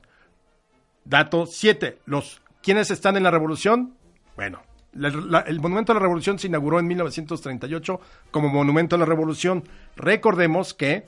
Dato 1.06 1.46
7. 1.48 2.00
Los 2.06 2.42
¿Quiénes 2.62 2.92
están 2.92 3.18
en 3.18 3.24
la 3.24 3.32
revolución? 3.32 3.96
Bueno, 4.36 4.62
El 4.94 5.60
Monumento 5.62 5.94
a 5.94 5.96
la 5.96 6.02
Revolución 6.02 6.38
se 6.38 6.48
inauguró 6.48 6.80
en 6.80 6.88
1938 6.88 8.02
como 8.30 8.50
Monumento 8.50 8.96
a 8.96 9.00
la 9.00 9.06
Revolución. 9.06 9.64
Recordemos 9.96 10.74
que 10.74 11.06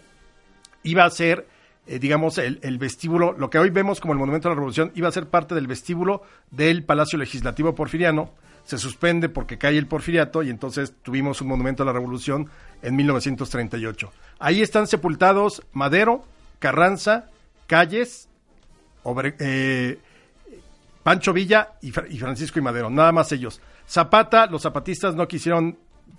iba 0.84 1.04
a 1.04 1.10
ser, 1.10 1.48
eh, 1.88 2.00
digamos, 2.00 2.38
el, 2.38 2.78
vestíbulo, 2.78 3.34
lo 3.34 3.50
que 3.50 3.60
hoy 3.60 3.72
vemos 3.72 4.00
como 4.00 4.13
el 4.13 4.20
Monumento 4.20 4.48
a 4.48 4.52
la 4.52 4.56
Revolución, 4.56 4.92
iba 4.96 5.10
a 5.10 5.12
ser 5.12 5.28
parte 5.28 5.54
del 5.54 5.68
vestíbulo 5.68 6.22
del 6.50 6.84
Palacio 6.84 7.20
Legislativo 7.20 7.75
Porfiriano. 7.75 8.32
Se 8.63 8.78
suspende 8.78 9.28
porque 9.28 9.58
cae 9.58 9.78
el 9.78 9.88
porfiriato 9.88 10.42
y 10.42 10.50
entonces 10.50 10.94
tuvimos 11.04 11.42
un 11.42 11.50
Monumento 11.50 11.84
a 11.84 11.86
la 11.86 11.92
Revolución 11.92 12.50
en 12.82 12.96
1938. 12.96 14.13
Ahí 14.40 14.62
están 14.62 14.88
sepultados 14.88 15.63
Madero, 15.74 16.24
Carranza, 16.60 17.30
Calles, 17.68 18.30
eh, 19.40 20.00
Pancho 21.04 21.34
Villa 21.34 21.74
y 21.82 21.92
Francisco 21.92 22.60
y 22.60 22.62
Madero, 22.62 22.90
nada 22.90 23.12
más 23.12 23.30
ellos. 23.34 23.60
Zapata, 23.88 24.48
los 24.48 24.62
zapatistas 24.62 25.16
no 25.16 25.28
quisieron 25.28 25.78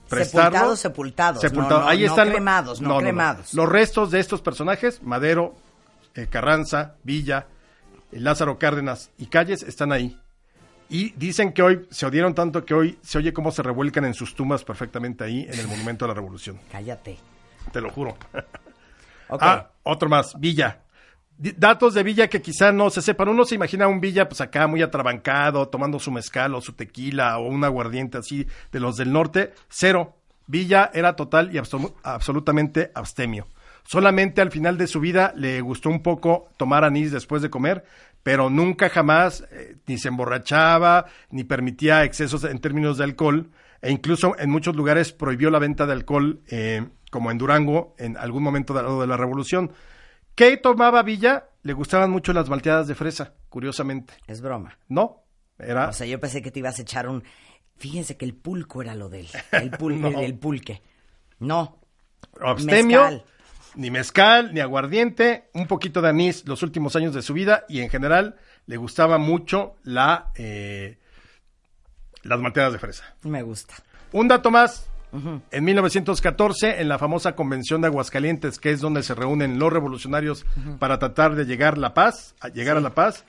prestarlo. 0.08 0.50
Sepultados, 0.50 0.80
sepultados, 0.80 1.40
Sepultados. 1.40 1.78
no, 1.78 1.84
no, 1.84 1.88
Ahí 1.88 2.00
no 2.00 2.06
están 2.06 2.30
cremados, 2.30 2.80
no 2.80 2.98
cremados. 2.98 3.54
Los 3.54 3.68
restos 3.68 4.10
de 4.10 4.20
estos 4.20 4.42
personajes, 4.42 5.02
Madero, 5.02 5.54
eh, 6.14 6.26
Carranza, 6.30 6.94
Villa, 7.02 7.46
eh, 8.12 8.20
Lázaro 8.20 8.58
Cárdenas 8.58 9.10
y 9.18 9.26
Calles, 9.26 9.62
están 9.62 9.92
ahí. 9.92 10.18
Y 10.90 11.12
dicen 11.12 11.52
que 11.52 11.62
hoy 11.62 11.86
se 11.90 12.04
odiaron 12.06 12.34
tanto 12.34 12.64
que 12.64 12.74
hoy 12.74 12.98
se 13.02 13.18
oye 13.18 13.32
cómo 13.32 13.50
se 13.50 13.62
revuelcan 13.62 14.04
en 14.04 14.14
sus 14.14 14.34
tumbas 14.34 14.62
perfectamente 14.64 15.24
ahí 15.24 15.46
en 15.50 15.58
el 15.58 15.66
Monumento 15.66 16.04
a 16.04 16.08
la 16.08 16.14
Revolución. 16.14 16.60
Cállate. 16.70 17.18
Te 17.72 17.80
lo 17.80 17.90
juro. 17.90 18.16
Ah, 19.30 19.70
otro 19.82 20.08
más, 20.08 20.38
Villa. 20.38 20.83
Datos 21.52 21.94
de 21.94 22.02
Villa 22.02 22.28
que 22.28 22.40
quizá 22.40 22.72
no 22.72 22.90
se 22.90 23.02
sepan. 23.02 23.28
Uno 23.28 23.44
se 23.44 23.54
imagina 23.54 23.88
un 23.88 24.00
Villa 24.00 24.28
pues 24.28 24.40
acá 24.40 24.66
muy 24.66 24.82
atrabancado, 24.82 25.68
tomando 25.68 25.98
su 25.98 26.10
mezcal 26.10 26.54
o 26.54 26.60
su 26.60 26.72
tequila 26.72 27.38
o 27.38 27.46
un 27.48 27.64
aguardiente 27.64 28.18
así 28.18 28.46
de 28.72 28.80
los 28.80 28.96
del 28.96 29.12
norte. 29.12 29.52
Cero. 29.68 30.16
Villa 30.46 30.90
era 30.92 31.16
total 31.16 31.54
y 31.54 31.58
absolu- 31.58 31.94
absolutamente 32.02 32.90
abstemio. 32.94 33.46
Solamente 33.82 34.40
al 34.40 34.50
final 34.50 34.76
de 34.78 34.86
su 34.86 35.00
vida 35.00 35.32
le 35.36 35.60
gustó 35.60 35.88
un 35.88 36.02
poco 36.02 36.48
tomar 36.56 36.84
anís 36.84 37.12
después 37.12 37.40
de 37.42 37.50
comer, 37.50 37.84
pero 38.22 38.50
nunca 38.50 38.88
jamás 38.88 39.46
eh, 39.50 39.76
ni 39.86 39.98
se 39.98 40.08
emborrachaba, 40.08 41.06
ni 41.30 41.44
permitía 41.44 42.04
excesos 42.04 42.44
en 42.44 42.58
términos 42.58 42.98
de 42.98 43.04
alcohol, 43.04 43.50
e 43.82 43.90
incluso 43.90 44.38
en 44.38 44.50
muchos 44.50 44.76
lugares 44.76 45.12
prohibió 45.12 45.50
la 45.50 45.58
venta 45.58 45.86
de 45.86 45.92
alcohol, 45.92 46.40
eh, 46.48 46.86
como 47.10 47.30
en 47.30 47.38
Durango, 47.38 47.94
en 47.98 48.16
algún 48.16 48.42
momento 48.42 48.72
de 48.72 49.06
la 49.06 49.16
revolución. 49.16 49.72
¿Qué 50.34 50.56
tomaba 50.56 51.02
Villa? 51.02 51.48
Le 51.62 51.72
gustaban 51.72 52.10
mucho 52.10 52.32
las 52.32 52.48
malteadas 52.48 52.86
de 52.88 52.94
fresa, 52.94 53.34
curiosamente. 53.48 54.14
Es 54.26 54.40
broma. 54.40 54.76
No, 54.88 55.22
era... 55.58 55.88
O 55.88 55.92
sea, 55.92 56.06
yo 56.06 56.18
pensé 56.20 56.42
que 56.42 56.50
te 56.50 56.58
ibas 56.60 56.78
a 56.78 56.82
echar 56.82 57.08
un... 57.08 57.22
Fíjense 57.76 58.16
que 58.16 58.24
el 58.24 58.34
pulco 58.34 58.82
era 58.82 58.94
lo 58.94 59.08
del... 59.08 59.28
El, 59.52 59.70
pul- 59.72 59.96
No. 60.00 60.08
el, 60.08 60.24
el 60.24 60.38
pulque. 60.38 60.82
No. 61.38 61.78
abstemio, 62.40 63.02
Mezcal. 63.02 63.24
ni 63.76 63.90
mezcal, 63.90 64.54
ni 64.54 64.60
aguardiente, 64.60 65.48
un 65.54 65.66
poquito 65.66 66.00
de 66.02 66.08
anís 66.10 66.46
los 66.46 66.62
últimos 66.62 66.94
años 66.96 67.14
de 67.14 67.22
su 67.22 67.32
vida 67.34 67.64
y 67.68 67.80
en 67.80 67.90
general 67.90 68.36
le 68.66 68.76
gustaba 68.76 69.18
mucho 69.18 69.76
la 69.82 70.32
eh, 70.36 70.98
las 72.22 72.40
malteadas 72.40 72.72
de 72.72 72.78
fresa. 72.78 73.04
Me 73.22 73.42
gusta. 73.42 73.74
Un 74.12 74.28
dato 74.28 74.50
más. 74.50 74.88
En 75.50 75.64
1914, 75.64 76.80
en 76.80 76.88
la 76.88 76.98
famosa 76.98 77.36
Convención 77.36 77.80
de 77.80 77.86
Aguascalientes, 77.86 78.58
que 78.58 78.70
es 78.70 78.80
donde 78.80 79.02
se 79.02 79.14
reúnen 79.14 79.58
los 79.58 79.72
revolucionarios 79.72 80.44
para 80.78 80.98
tratar 80.98 81.36
de 81.36 81.44
llegar 81.44 81.78
la 81.78 81.94
paz, 81.94 82.34
a 82.40 82.48
llegar 82.48 82.76
a 82.76 82.80
la 82.80 82.94
paz, 82.94 83.24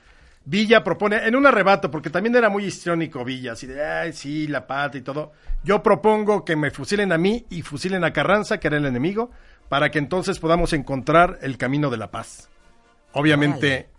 Villa 0.48 0.84
propone, 0.84 1.28
en 1.28 1.36
un 1.36 1.48
arrebato, 1.48 1.90
porque 1.90 2.12
también 2.12 2.36
era 2.36 2.50
muy 2.50 2.66
histriónico 2.66 3.26
Villa, 3.26 3.54
así 3.54 3.66
de, 3.66 3.84
ay, 3.84 4.14
sí, 4.14 4.48
la 4.48 4.68
pata 4.68 4.98
y 4.98 5.02
todo. 5.02 5.32
Yo 5.64 5.82
propongo 5.82 6.46
que 6.46 6.56
me 6.56 6.70
fusilen 6.70 7.12
a 7.12 7.18
mí 7.18 7.46
y 7.50 7.64
fusilen 7.64 8.04
a 8.04 8.14
Carranza, 8.14 8.60
que 8.60 8.68
era 8.68 8.78
el 8.78 8.86
enemigo, 8.86 9.32
para 9.70 9.90
que 9.90 9.98
entonces 9.98 10.38
podamos 10.40 10.74
encontrar 10.74 11.40
el 11.42 11.58
camino 11.58 11.90
de 11.90 11.98
la 11.98 12.12
paz. 12.12 12.50
Obviamente, 13.14 13.90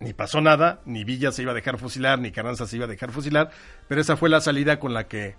ni 0.00 0.12
pasó 0.12 0.42
nada, 0.42 0.80
ni 0.84 1.04
Villa 1.04 1.32
se 1.32 1.42
iba 1.42 1.52
a 1.52 1.54
dejar 1.54 1.78
fusilar, 1.78 2.18
ni 2.18 2.30
Carranza 2.30 2.66
se 2.66 2.76
iba 2.76 2.84
a 2.84 2.88
dejar 2.88 3.10
fusilar, 3.10 3.50
pero 3.88 4.02
esa 4.02 4.16
fue 4.16 4.28
la 4.28 4.42
salida 4.42 4.78
con 4.78 4.92
la 4.92 5.08
que 5.08 5.36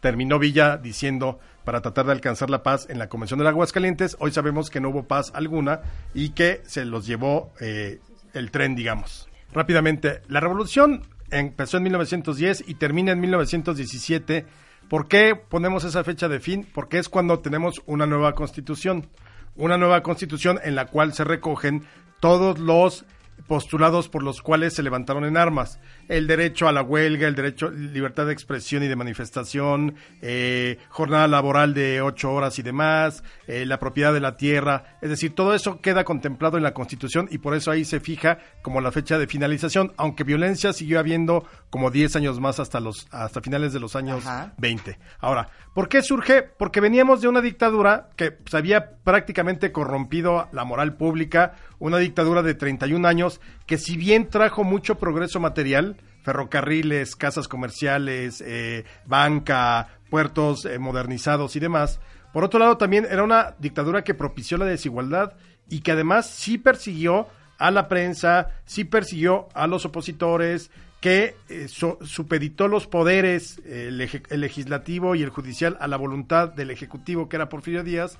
terminó 0.00 0.38
Villa 0.38 0.76
diciendo 0.76 1.38
para 1.64 1.80
tratar 1.80 2.06
de 2.06 2.12
alcanzar 2.12 2.50
la 2.50 2.62
paz 2.62 2.86
en 2.90 2.98
la 2.98 3.08
Convención 3.08 3.40
de 3.40 3.48
Aguascalientes. 3.48 4.16
Hoy 4.18 4.32
sabemos 4.32 4.70
que 4.70 4.80
no 4.80 4.90
hubo 4.90 5.04
paz 5.04 5.32
alguna 5.34 5.80
y 6.14 6.30
que 6.30 6.62
se 6.64 6.84
los 6.84 7.06
llevó 7.06 7.52
eh, 7.60 8.00
el 8.34 8.50
tren, 8.50 8.74
digamos. 8.74 9.28
Rápidamente, 9.52 10.22
la 10.28 10.40
revolución 10.40 11.02
empezó 11.30 11.76
en 11.76 11.84
1910 11.84 12.64
y 12.66 12.74
termina 12.74 13.12
en 13.12 13.20
1917. 13.20 14.46
¿Por 14.88 15.08
qué 15.08 15.34
ponemos 15.36 15.84
esa 15.84 16.04
fecha 16.04 16.28
de 16.28 16.40
fin? 16.40 16.66
Porque 16.72 16.98
es 16.98 17.08
cuando 17.08 17.40
tenemos 17.40 17.82
una 17.86 18.06
nueva 18.06 18.34
constitución. 18.34 19.08
Una 19.54 19.76
nueva 19.76 20.02
constitución 20.02 20.58
en 20.64 20.74
la 20.74 20.86
cual 20.86 21.12
se 21.12 21.24
recogen 21.24 21.84
todos 22.20 22.58
los 22.58 23.04
postulados 23.46 24.08
por 24.08 24.22
los 24.22 24.40
cuales 24.40 24.74
se 24.74 24.82
levantaron 24.82 25.24
en 25.24 25.36
armas. 25.36 25.78
El 26.08 26.26
derecho 26.26 26.68
a 26.68 26.72
la 26.72 26.82
huelga, 26.82 27.28
el 27.28 27.34
derecho, 27.34 27.70
libertad 27.70 28.26
de 28.26 28.32
expresión 28.32 28.82
y 28.82 28.88
de 28.88 28.96
manifestación, 28.96 29.94
eh, 30.20 30.78
jornada 30.88 31.28
laboral 31.28 31.74
de 31.74 32.00
ocho 32.02 32.32
horas 32.32 32.58
y 32.58 32.62
demás, 32.62 33.22
eh, 33.46 33.64
la 33.66 33.78
propiedad 33.78 34.12
de 34.12 34.20
la 34.20 34.36
tierra. 34.36 34.96
Es 35.00 35.10
decir, 35.10 35.34
todo 35.34 35.54
eso 35.54 35.80
queda 35.80 36.04
contemplado 36.04 36.56
en 36.56 36.62
la 36.62 36.74
Constitución 36.74 37.28
y 37.30 37.38
por 37.38 37.54
eso 37.54 37.70
ahí 37.70 37.84
se 37.84 38.00
fija 38.00 38.38
como 38.62 38.80
la 38.80 38.92
fecha 38.92 39.18
de 39.18 39.26
finalización, 39.26 39.92
aunque 39.96 40.24
violencia 40.24 40.72
siguió 40.72 40.98
habiendo 40.98 41.46
como 41.70 41.90
10 41.90 42.16
años 42.16 42.40
más 42.40 42.60
hasta, 42.60 42.80
los, 42.80 43.06
hasta 43.10 43.40
finales 43.40 43.72
de 43.72 43.80
los 43.80 43.96
años 43.96 44.26
Ajá. 44.26 44.52
20. 44.58 44.98
Ahora, 45.20 45.48
¿por 45.74 45.88
qué 45.88 46.02
surge? 46.02 46.42
Porque 46.42 46.80
veníamos 46.80 47.20
de 47.20 47.28
una 47.28 47.40
dictadura 47.40 48.10
que 48.16 48.32
pues, 48.32 48.54
había 48.54 48.96
prácticamente 49.04 49.72
corrompido 49.72 50.48
la 50.52 50.64
moral 50.64 50.94
pública, 50.96 51.54
una 51.78 51.98
dictadura 51.98 52.42
de 52.42 52.54
31 52.54 53.06
años 53.08 53.40
que 53.66 53.78
si 53.78 53.96
bien 53.96 54.28
trajo 54.28 54.64
mucho 54.64 54.96
progreso 54.96 55.40
material, 55.40 55.91
ferrocarriles, 56.22 57.16
casas 57.16 57.48
comerciales, 57.48 58.42
eh, 58.46 58.84
banca, 59.06 59.88
puertos 60.10 60.64
eh, 60.64 60.78
modernizados 60.78 61.56
y 61.56 61.60
demás, 61.60 62.00
por 62.32 62.44
otro 62.44 62.58
lado 62.58 62.76
también 62.76 63.06
era 63.10 63.22
una 63.22 63.54
dictadura 63.58 64.04
que 64.04 64.14
propició 64.14 64.56
la 64.56 64.64
desigualdad 64.64 65.34
y 65.68 65.80
que 65.80 65.92
además 65.92 66.26
sí 66.26 66.58
persiguió 66.58 67.26
a 67.58 67.70
la 67.70 67.88
prensa, 67.88 68.48
sí 68.64 68.84
persiguió 68.84 69.48
a 69.54 69.66
los 69.66 69.84
opositores, 69.84 70.70
que 71.00 71.34
eh, 71.48 71.66
supeditó 71.68 72.68
los 72.68 72.86
poderes, 72.86 73.60
el 73.66 73.98
legislativo 73.98 75.16
y 75.16 75.22
el 75.22 75.30
judicial, 75.30 75.76
a 75.80 75.88
la 75.88 75.96
voluntad 75.96 76.48
del 76.52 76.70
ejecutivo, 76.70 77.28
que 77.28 77.36
era 77.36 77.48
Porfirio 77.48 77.82
Díaz, 77.82 78.18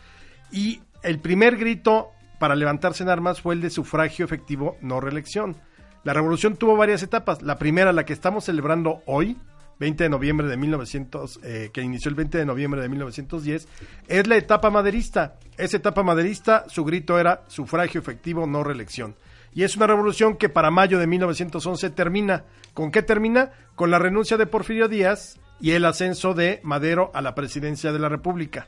y 0.51 0.83
el 1.05 1.21
primer 1.21 1.57
grito 1.57 2.11
para 2.41 2.57
levantarse 2.57 3.05
en 3.05 3.09
armas 3.09 3.41
fue 3.41 3.55
el 3.55 3.61
de 3.61 3.71
sufragio 3.71 4.25
efectivo, 4.25 4.77
no 4.81 5.01
reelección. 5.01 5.57
La 6.05 6.13
revolución 6.13 6.57
tuvo 6.57 6.77
varias 6.77 7.03
etapas. 7.03 7.43
La 7.43 7.59
primera, 7.59 7.93
la 7.93 8.05
que 8.05 8.13
estamos 8.13 8.45
celebrando 8.45 9.03
hoy, 9.07 9.37
20 9.79 10.05
de 10.05 10.11
noviembre 10.11 10.49
de 10.49 10.57
1900, 10.57 11.41
eh, 11.45 11.71
que 11.73 11.81
inició 11.81 12.09
el 12.09 12.17
20 12.17 12.39
de 12.39 12.45
noviembre 12.45 12.81
de 12.81 12.89
1910, 12.89 13.69
es 14.09 14.27
la 14.27 14.37
etapa 14.37 14.71
maderista. 14.71 15.37
Esa 15.57 15.77
etapa 15.77 16.03
maderista, 16.03 16.65
su 16.69 16.85
grito 16.85 17.19
era 17.21 17.43
sufragio 17.47 18.01
efectivo, 18.01 18.47
no 18.47 18.65
reelección. 18.65 19.15
Y 19.55 19.63
es 19.63 19.77
una 19.77 19.87
revolución 19.87 20.37
que 20.37 20.49
para 20.49 20.71
mayo 20.71 20.99
de 20.99 21.07
1911 21.07 21.91
termina. 21.91 22.45
¿Con 22.75 22.91
qué 22.91 23.03
termina? 23.03 23.53
Con 23.77 23.91
la 23.91 23.99
renuncia 23.99 24.37
de 24.37 24.47
Porfirio 24.47 24.89
Díaz 24.89 25.39
y 25.61 25.73
el 25.73 25.85
ascenso 25.85 26.35
de 26.35 26.59
Madero 26.65 27.13
a 27.15 27.23
la 27.23 27.37
presidencia 27.37 27.93
de 27.93 28.01
la 28.01 28.09
República. 28.09 28.67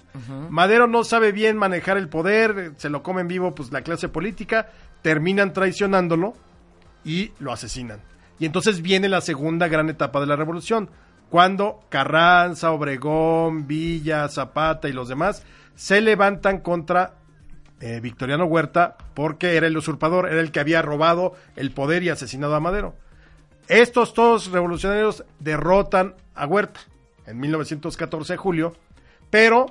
Madero 0.51 0.87
no 0.87 1.03
sabe 1.03 1.33
bien 1.33 1.57
manejar 1.57 1.97
el 1.97 2.09
poder, 2.09 2.75
se 2.77 2.91
lo 2.91 3.03
come 3.03 3.23
en 3.23 3.29
vivo 3.29 3.55
pues 3.55 3.73
la 3.73 3.83
clase 3.83 4.09
política, 4.09 4.69
terminan 5.03 5.53
traicionándolo 5.53 6.35
y 7.05 7.33
lo 7.39 7.53
asesinan. 7.53 8.01
Y 8.39 8.47
entonces 8.47 8.83
viene 8.83 9.09
la 9.09 9.21
segunda 9.21 9.69
gran 9.69 9.89
etapa 9.91 10.21
de 10.21 10.27
la 10.27 10.37
revolución, 10.37 10.91
cuando 11.31 11.81
Carranza, 11.89 12.71
Obregón, 12.73 13.67
Villa, 13.67 14.29
Zapata 14.29 14.89
y 14.89 14.93
los 14.93 15.09
demás 15.09 15.45
se 15.75 16.01
levantan 16.01 16.61
contra 16.61 17.15
eh, 17.81 18.01
Victoriano 18.01 18.45
Huerta 18.45 18.97
porque 19.15 19.57
era 19.57 19.67
el 19.67 19.77
usurpador, 19.77 20.29
era 20.29 20.41
el 20.41 20.53
que 20.53 20.61
había 20.61 20.83
robado 20.83 21.35
el 21.57 21.73
poder 21.73 22.03
y 22.03 22.09
asesinado 22.09 22.55
a 22.55 22.61
Madero. 22.61 22.95
Estos 23.69 24.15
todos 24.15 24.51
revolucionarios 24.51 25.25
derrotan 25.41 26.15
a 26.35 26.47
Huerta 26.47 26.81
en 27.27 27.41
1914 27.41 28.37
julio, 28.37 28.75
pero 29.31 29.67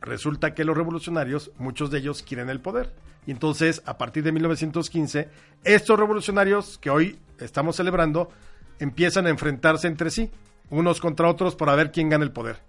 resulta 0.00 0.54
que 0.54 0.64
los 0.64 0.76
revolucionarios, 0.76 1.50
muchos 1.58 1.90
de 1.90 1.98
ellos 1.98 2.22
quieren 2.22 2.48
el 2.48 2.60
poder. 2.60 2.92
Y 3.28 3.30
entonces, 3.30 3.82
a 3.84 3.98
partir 3.98 4.24
de 4.24 4.32
1915, 4.32 5.28
estos 5.62 5.98
revolucionarios 5.98 6.78
que 6.78 6.88
hoy 6.88 7.18
estamos 7.38 7.76
celebrando 7.76 8.30
empiezan 8.78 9.26
a 9.26 9.28
enfrentarse 9.28 9.86
entre 9.86 10.10
sí, 10.10 10.30
unos 10.70 10.98
contra 10.98 11.28
otros, 11.28 11.54
para 11.54 11.74
ver 11.74 11.92
quién 11.92 12.08
gana 12.08 12.24
el 12.24 12.32
poder. 12.32 12.62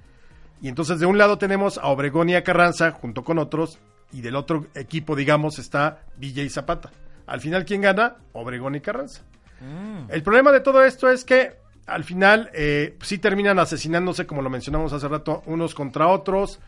Y 0.62 0.68
entonces, 0.68 1.00
de 1.00 1.06
un 1.06 1.18
lado 1.18 1.38
tenemos 1.38 1.78
a 1.78 1.88
Obregón 1.88 2.28
y 2.28 2.36
a 2.36 2.44
Carranza, 2.44 2.92
junto 2.92 3.24
con 3.24 3.40
otros, 3.40 3.80
y 4.12 4.20
del 4.20 4.36
otro 4.36 4.68
equipo, 4.76 5.16
digamos, 5.16 5.60
está 5.60 6.02
Villa 6.18 6.44
y 6.44 6.50
Zapata. 6.50 6.92
Al 7.26 7.40
final, 7.40 7.64
¿quién 7.64 7.80
gana? 7.80 8.18
Obregón 8.34 8.76
y 8.76 8.82
Carranza. 8.82 9.22
El 10.10 10.24
problema 10.24 10.52
de 10.52 10.60
todo 10.60 10.84
esto 10.84 11.10
es 11.10 11.24
que 11.24 11.56
al 11.86 12.04
final 12.04 12.50
eh, 12.54 12.98
sí 13.02 13.18
terminan 13.18 13.60
asesinándose, 13.60 14.28
como 14.28 14.42
lo 14.42 14.50
mencionamos 14.50 14.92
hace 14.92 15.08
rato, 15.08 15.42
unos 15.46 15.74
contra 15.74 16.10
otros. 16.10 16.60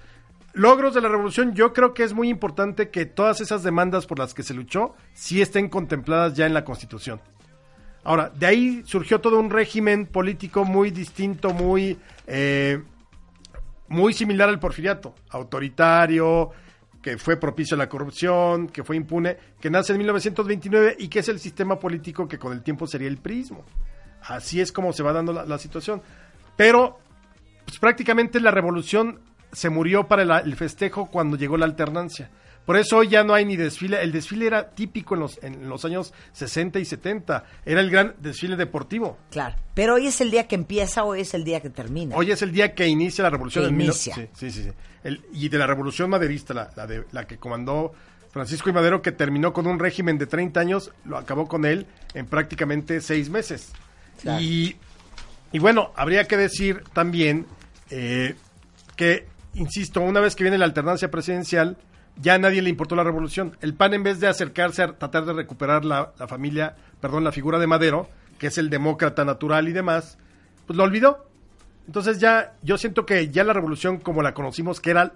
Logros 0.53 0.93
de 0.93 1.01
la 1.01 1.08
revolución, 1.08 1.53
yo 1.53 1.72
creo 1.72 1.93
que 1.93 2.03
es 2.03 2.13
muy 2.13 2.29
importante 2.29 2.89
que 2.89 3.05
todas 3.05 3.39
esas 3.39 3.63
demandas 3.63 4.05
por 4.05 4.20
las 4.20 4.34
que 4.34 4.43
se 4.43 4.53
luchó 4.53 4.96
sí 5.13 5.41
estén 5.41 5.70
contempladas 5.70 6.34
ya 6.34 6.46
en 6.46 6.53
la 6.53 6.65
Constitución. 6.65 7.22
Ahora, 8.03 8.29
de 8.29 8.46
ahí 8.46 8.81
surgió 8.86 9.22
todo 9.22 9.39
un 9.39 9.50
régimen 9.50 10.08
político 10.08 10.65
muy 10.65 10.91
distinto, 10.91 11.53
muy, 11.53 11.98
eh, 12.27 12.81
muy 13.88 14.13
similar 14.13 14.50
al 14.50 14.60
porfiriato, 14.60 15.15
autoritario, 15.29 16.51
que 17.01 17.17
fue 17.17 17.38
propicio 17.38 17.75
a 17.75 17.77
la 17.77 17.88
corrupción, 17.88 18.67
que 18.67 18.84
fue 18.84 18.98
impune, 18.98 19.38
que 19.60 19.70
nace 19.70 19.93
en 19.93 20.00
1929 20.00 20.98
y 21.00 21.08
que 21.08 21.20
es 21.20 21.29
el 21.29 21.39
sistema 21.39 21.79
político 21.79 22.27
que 22.27 22.38
con 22.38 22.51
el 22.51 22.62
tiempo 22.62 22.88
sería 22.88 23.08
el 23.08 23.17
prismo. 23.17 23.63
Así 24.24 24.60
es 24.60 24.72
como 24.72 24.91
se 24.91 25.03
va 25.03 25.13
dando 25.13 25.31
la, 25.31 25.46
la 25.46 25.58
situación. 25.58 26.01
Pero 26.58 27.00
pues, 27.65 27.79
prácticamente 27.79 28.39
la 28.39 28.51
revolución 28.51 29.22
se 29.51 29.70
murió 29.70 30.08
para 30.08 30.25
la- 30.25 30.39
el 30.39 30.55
festejo 30.55 31.08
cuando 31.10 31.38
llegó 31.38 31.58
la 31.58 31.65
alternancia. 31.65 32.29
Por 32.65 32.77
eso 32.77 32.98
hoy 32.98 33.08
ya 33.08 33.24
no 33.24 33.34
hay 33.34 33.43
ni 33.43 33.55
desfile. 33.58 34.01
El 34.03 34.12
desfile 34.12 34.46
era 34.46 34.70
típico 34.70 35.15
en 35.15 35.22
los, 35.22 35.39
en 35.43 35.67
los 35.67 35.84
años 35.84 36.13
60 36.34 36.77
y 36.79 36.86
70. 36.86 37.43
Era 37.65 37.81
el 37.81 37.89
gran 37.89 38.13
desfile 38.20 38.55
deportivo. 38.55 39.17
Claro. 39.31 39.55
Pero 39.74 39.96
hoy 39.96 40.05
es 40.08 40.22
el 40.22 40.29
día 40.29 40.48
que 40.48 40.55
empieza, 40.55 41.03
hoy 41.03 41.22
es 41.22 41.34
el 41.34 41.43
día 41.43 41.60
que 41.60 41.72
termina. 41.72 42.15
Hoy 42.15 42.29
es 42.31 42.41
el 42.43 42.51
día 42.51 42.75
que 42.75 42.86
inicia 42.88 43.24
la 43.24 43.31
revolución. 43.31 43.63
Que 43.65 43.70
en 43.72 43.77
mil- 43.77 43.88
inicia. 43.88 44.13
sí, 44.13 44.27
sí, 44.36 44.51
sí, 44.51 44.63
sí. 44.65 44.70
El- 45.03 45.22
y 45.34 45.50
de 45.50 45.58
la 45.58 45.65
revolución 45.65 46.10
maderista, 46.12 46.53
la, 46.53 46.70
la 46.75 46.86
de, 46.86 47.03
la 47.12 47.25
que 47.25 47.38
comandó 47.38 47.93
Francisco 48.29 48.70
y 48.70 48.74
Madero, 48.74 49.01
que 49.01 49.12
terminó 49.12 49.53
con 49.53 49.65
un 49.65 49.79
régimen 49.79 50.20
de 50.20 50.27
30 50.27 50.60
años, 50.60 50.91
lo 51.03 51.17
acabó 51.17 51.48
con 51.48 51.65
él 51.65 51.88
en 52.13 52.27
prácticamente 52.27 53.01
seis 53.01 53.29
meses. 53.31 53.72
Claro. 54.22 54.39
Y, 54.39 54.77
y 55.51 55.58
bueno, 55.58 55.91
habría 55.96 56.25
que 56.25 56.38
decir 56.38 56.84
también 56.93 57.48
eh, 57.89 58.36
que, 58.96 59.25
insisto, 59.53 60.01
una 60.01 60.20
vez 60.20 60.36
que 60.36 60.43
viene 60.43 60.58
la 60.58 60.65
alternancia 60.65 61.12
presidencial, 61.12 61.77
ya 62.17 62.36
a 62.36 62.38
nadie 62.38 62.62
le 62.62 62.70
importó 62.70 62.96
la 62.96 63.03
revolución. 63.03 63.58
El 63.62 63.74
PAN, 63.74 63.93
en 63.93 64.03
vez 64.03 64.20
de 64.20 64.27
acercarse 64.27 64.84
a 64.84 64.98
tratar 64.98 65.25
de 65.25 65.34
recuperar 65.34 65.86
la, 65.86 66.13
la 66.20 66.27
familia, 66.27 66.75
perdón, 67.00 67.24
la 67.24 67.31
figura 67.31 67.60
de 67.60 67.67
Madero, 67.67 68.08
que 68.38 68.48
es 68.48 68.58
el 68.58 68.70
demócrata 68.70 69.24
natural 69.24 69.67
y 69.67 69.72
demás, 69.72 70.17
pues 70.65 70.77
lo 70.77 70.84
olvidó. 70.84 71.25
Entonces 71.88 72.20
ya, 72.20 72.53
yo 72.62 72.77
siento 72.77 73.05
que 73.05 73.29
ya 73.29 73.43
la 73.43 73.53
revolución 73.53 73.98
como 73.98 74.22
la 74.22 74.34
conocimos, 74.34 74.79
que 74.79 74.91
era, 74.91 75.13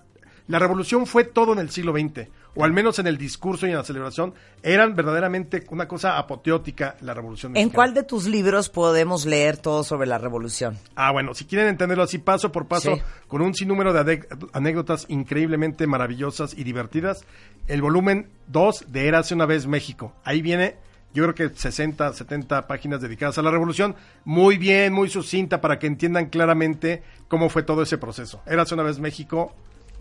la 0.48 0.60
revolución 0.60 1.06
fue 1.08 1.24
todo 1.24 1.54
en 1.54 1.60
el 1.60 1.70
siglo 1.72 1.92
XX, 1.92 2.28
o 2.58 2.64
al 2.64 2.72
menos 2.72 3.00
en 3.00 3.08
el 3.08 3.18
discurso 3.18 3.66
y 3.68 3.72
en 3.72 3.76
la 3.78 3.84
celebración, 3.84 4.34
eran 4.64 4.96
verdaderamente 4.96 5.66
una 5.72 5.88
cosa 5.88 6.18
apoteótica 6.18 6.96
la 7.02 7.14
revolución. 7.14 7.52
¿En 7.52 7.54
mexicana. 7.54 7.74
cuál 7.76 7.94
de 7.94 8.04
tus 8.04 8.28
libros 8.28 8.70
podemos 8.70 9.26
leer 9.26 9.58
todo 9.58 9.84
sobre 9.84 10.08
la 10.08 10.18
revolución? 10.18 10.78
Ah, 10.96 11.12
bueno, 11.12 11.34
si 11.34 11.46
quieren 11.46 11.68
entenderlo 11.68 12.04
así 12.04 12.18
paso 12.20 12.52
por 12.52 12.68
paso, 12.68 12.96
Sí. 12.96 13.02
con 13.28 13.42
un 13.42 13.54
sinnúmero 13.54 13.92
de 13.92 14.26
anécdotas 14.54 15.06
increíblemente 15.10 15.88
maravillosas 15.88 16.54
y 16.58 16.64
divertidas, 16.64 17.26
el 17.68 17.82
volumen 17.82 18.30
2 18.48 18.86
de 18.88 19.08
Érase 19.08 19.34
una 19.34 19.46
vez 19.48 19.68
México. 19.68 20.14
Ahí 20.24 20.42
viene, 20.42 20.76
yo 21.14 21.24
creo 21.24 21.36
que 21.36 21.58
60, 21.58 22.14
70 22.14 22.68
páginas 22.68 23.02
dedicadas 23.02 23.38
a 23.38 23.42
la 23.42 23.52
revolución, 23.52 23.96
muy 24.24 24.58
bien, 24.58 24.94
muy 24.94 25.10
sucinta 25.10 25.60
para 25.60 25.78
que 25.80 25.88
entiendan 25.88 26.28
claramente 26.30 27.04
cómo 27.28 27.50
fue 27.50 27.64
todo 27.64 27.82
ese 27.82 27.98
proceso. 27.98 28.42
Érase 28.46 28.76
una 28.76 28.84
vez 28.84 29.00
México, 29.00 29.54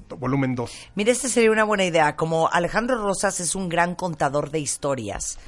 volumen 0.09 0.55
2. 0.55 0.71
Mira, 0.95 1.13
esta 1.13 1.29
sería 1.29 1.51
una 1.51 1.65
buena 1.65 1.85
idea. 1.85 2.17
Como 2.17 2.49
Alejandro 2.53 2.97
Rosas 3.03 3.41
es 3.41 3.55
un 3.55 3.69
gran 3.69 3.95
contador 3.95 4.51
de 4.51 4.61
historias, 4.61 5.39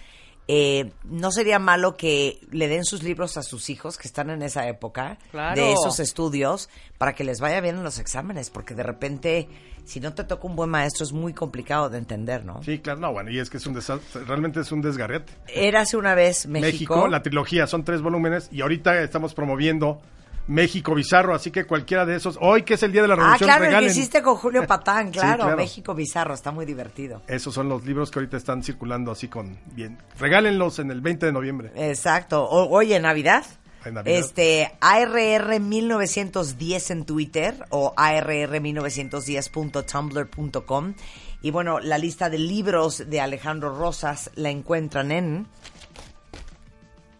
eh, 0.49 0.93
no 1.03 1.33
sería 1.33 1.59
malo 1.59 1.97
que 1.97 2.39
le 2.53 2.69
den 2.69 2.85
sus 2.85 3.03
libros 3.03 3.37
a 3.37 3.43
sus 3.43 3.69
hijos 3.69 3.99
que 3.99 4.07
están 4.07 4.31
en 4.31 4.43
esa 4.43 4.69
época 4.69 5.19
Claro. 5.33 5.61
de 5.61 5.73
esos 5.73 5.99
estudios 5.99 6.69
para 6.99 7.17
que 7.17 7.25
les 7.25 7.41
vaya 7.41 7.61
bien 7.61 7.77
en 7.79 7.83
los 7.83 7.99
exámenes, 7.99 8.51
porque 8.51 8.73
de 8.77 8.85
repente, 8.85 9.49
si 9.85 9.99
no 9.99 10.15
te 10.15 10.23
toca 10.23 10.47
un 10.47 10.55
buen 10.55 10.71
maestro, 10.71 11.03
es 11.05 11.13
muy 11.13 11.33
complicado 11.33 11.91
de 11.91 11.99
entender, 11.99 12.45
¿no? 12.45 12.63
Sí, 12.63 12.79
claro, 12.79 13.01
no, 13.01 13.13
bueno, 13.13 13.31
y 13.33 13.41
es 13.41 13.51
que 13.51 13.57
es 13.57 13.67
un 13.67 13.75
desastre, 13.75 14.23
realmente 14.23 14.61
es 14.61 14.71
un 14.71 14.83
desgarrete. 14.83 15.33
Érase 15.49 15.97
una 15.97 16.15
vez 16.15 16.47
México. 16.47 16.95
México, 16.95 17.09
la 17.09 17.23
trilogía, 17.23 17.67
son 17.67 17.83
tres 17.85 18.01
volúmenes 18.01 18.49
y 18.53 18.61
ahorita 18.61 19.03
estamos 19.03 19.35
promoviendo 19.35 20.01
México 20.49 20.95
Bizarro, 20.95 21.35
así 21.35 21.50
que 21.50 21.65
cualquiera 21.65 22.07
de 22.07 22.17
esos, 22.17 22.38
hoy 22.41 22.62
que 22.62 22.75
es 22.75 22.83
el 22.83 22.93
día 22.93 23.03
de 23.03 23.09
la 23.09 23.15
ah, 23.15 23.17
revolución, 23.17 23.49
claro, 23.49 23.65
el 23.65 23.69
regalen. 23.71 23.88
que 23.88 23.93
hiciste 23.99 24.23
con 24.23 24.37
Julio 24.37 24.67
Patán, 24.69 25.06
Sí, 25.06 25.13
claro, 25.19 25.45
claro. 25.45 25.56
México 25.56 25.95
Bizarro, 25.95 26.35
está 26.35 26.52
muy 26.52 26.65
divertido. 26.67 27.23
Esos 27.26 27.52
son 27.52 27.69
los 27.69 27.85
libros 27.85 28.11
que 28.11 28.21
ahorita 28.21 28.37
están 28.37 28.63
circulando 28.63 29.11
así 29.11 29.28
con 29.28 29.59
bien. 29.73 29.99
Regálenlos 30.19 30.78
en 30.78 30.91
el 30.91 31.00
20 31.00 31.26
de 31.26 31.32
noviembre. 31.32 31.73
Exacto. 31.75 32.45
O- 32.45 32.69
oye, 32.71 32.99
Navidad. 33.00 33.45
En 33.85 33.95
Navidad. 33.95 34.19
Este, 34.19 34.73
ARR 34.80 35.59
1910 35.61 36.91
en 36.91 37.04
Twitter 37.06 37.65
o 37.71 37.95
ARR1910.tumblr.com. 37.97 40.95
Y 41.43 41.50
bueno, 41.50 41.80
la 41.80 41.99
lista 41.99 42.30
de 42.30 42.39
libros 42.39 43.04
de 43.09 43.21
Alejandro 43.21 43.76
Rosas 43.76 44.30
la 44.35 44.50
encuentran 44.50 45.13
en. 45.13 45.47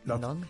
No. 0.05 0.19
¿Dónde? 0.19 0.47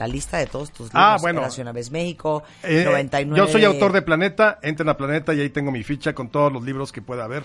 La 0.00 0.06
lista 0.06 0.38
de 0.38 0.46
todos 0.46 0.70
tus 0.70 0.86
libros. 0.86 0.94
Ah, 0.94 1.18
bueno. 1.20 1.42
Una 1.58 1.72
vez 1.72 1.90
México, 1.90 2.42
Eh, 2.62 2.84
99. 2.86 3.36
Yo 3.38 3.52
soy 3.52 3.64
autor 3.64 3.92
de 3.92 4.00
Planeta, 4.00 4.58
entren 4.62 4.88
a 4.88 4.96
Planeta 4.96 5.34
y 5.34 5.40
ahí 5.40 5.50
tengo 5.50 5.70
mi 5.70 5.82
ficha 5.82 6.14
con 6.14 6.30
todos 6.30 6.50
los 6.50 6.62
libros 6.64 6.90
que 6.90 7.02
pueda 7.02 7.24
haber. 7.24 7.44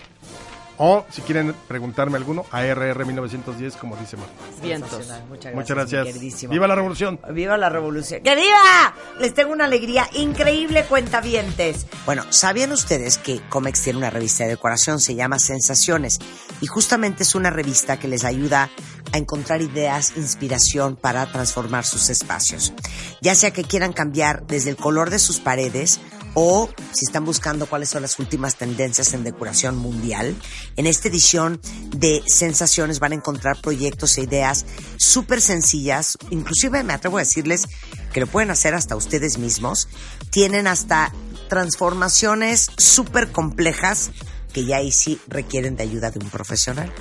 O 0.78 1.04
si 1.10 1.22
quieren 1.22 1.54
preguntarme 1.68 2.16
alguno, 2.16 2.44
ARR 2.50 3.04
1910, 3.04 3.76
como 3.76 3.96
dice 3.96 4.16
Marta. 4.16 4.32
Vientos. 4.62 4.90
Muchas 4.92 5.22
gracias. 5.50 5.54
Muchas 5.54 5.76
gracias. 5.76 6.50
¡Viva 6.50 6.66
la 6.66 6.74
revolución! 6.74 7.18
¡Viva 7.32 7.56
la 7.56 7.68
revolución! 7.68 8.22
¡Que 8.22 8.34
viva! 8.34 8.94
Les 9.18 9.34
tengo 9.34 9.52
una 9.52 9.64
alegría 9.64 10.08
increíble, 10.12 10.84
cuentavientes. 10.84 11.86
Bueno, 12.04 12.24
¿sabían 12.30 12.72
ustedes 12.72 13.18
que 13.18 13.40
Comex 13.48 13.82
tiene 13.82 13.98
una 13.98 14.10
revista 14.10 14.44
de 14.44 14.50
decoración? 14.50 15.00
Se 15.00 15.14
llama 15.14 15.38
Sensaciones. 15.38 16.18
Y 16.60 16.66
justamente 16.66 17.22
es 17.22 17.34
una 17.34 17.50
revista 17.50 17.98
que 17.98 18.08
les 18.08 18.24
ayuda 18.24 18.70
a 19.12 19.18
encontrar 19.18 19.62
ideas, 19.62 20.16
inspiración 20.16 20.96
para 20.96 21.26
transformar 21.26 21.84
sus 21.84 22.10
espacios. 22.10 22.72
Ya 23.20 23.34
sea 23.34 23.52
que 23.52 23.64
quieran 23.64 23.92
cambiar 23.92 24.46
desde 24.46 24.70
el 24.70 24.76
color 24.76 25.10
de 25.10 25.18
sus 25.18 25.40
paredes 25.40 26.00
o 26.38 26.68
si 26.92 27.06
están 27.06 27.24
buscando 27.24 27.66
cuáles 27.66 27.88
son 27.88 28.02
las 28.02 28.18
últimas 28.18 28.56
tendencias 28.56 29.14
en 29.14 29.24
decoración 29.24 29.74
mundial. 29.74 30.36
En 30.76 30.86
esta 30.86 31.08
edición 31.08 31.58
de 31.96 32.22
Sensaciones 32.26 33.00
van 33.00 33.12
a 33.12 33.14
encontrar 33.14 33.58
proyectos 33.62 34.18
e 34.18 34.22
ideas 34.22 34.66
súper 34.98 35.40
sencillas, 35.40 36.18
inclusive 36.28 36.84
me 36.84 36.92
atrevo 36.92 37.16
a 37.16 37.20
decirles 37.20 37.66
que 38.12 38.20
lo 38.20 38.26
pueden 38.26 38.50
hacer 38.50 38.74
hasta 38.74 38.96
ustedes 38.96 39.38
mismos. 39.38 39.88
Tienen 40.28 40.66
hasta 40.66 41.10
transformaciones 41.48 42.70
súper 42.76 43.32
complejas 43.32 44.10
que 44.52 44.66
ya 44.66 44.76
ahí 44.76 44.92
sí 44.92 45.18
requieren 45.28 45.76
de 45.76 45.84
ayuda 45.84 46.10
de 46.10 46.18
un 46.18 46.28
profesional. 46.28 46.92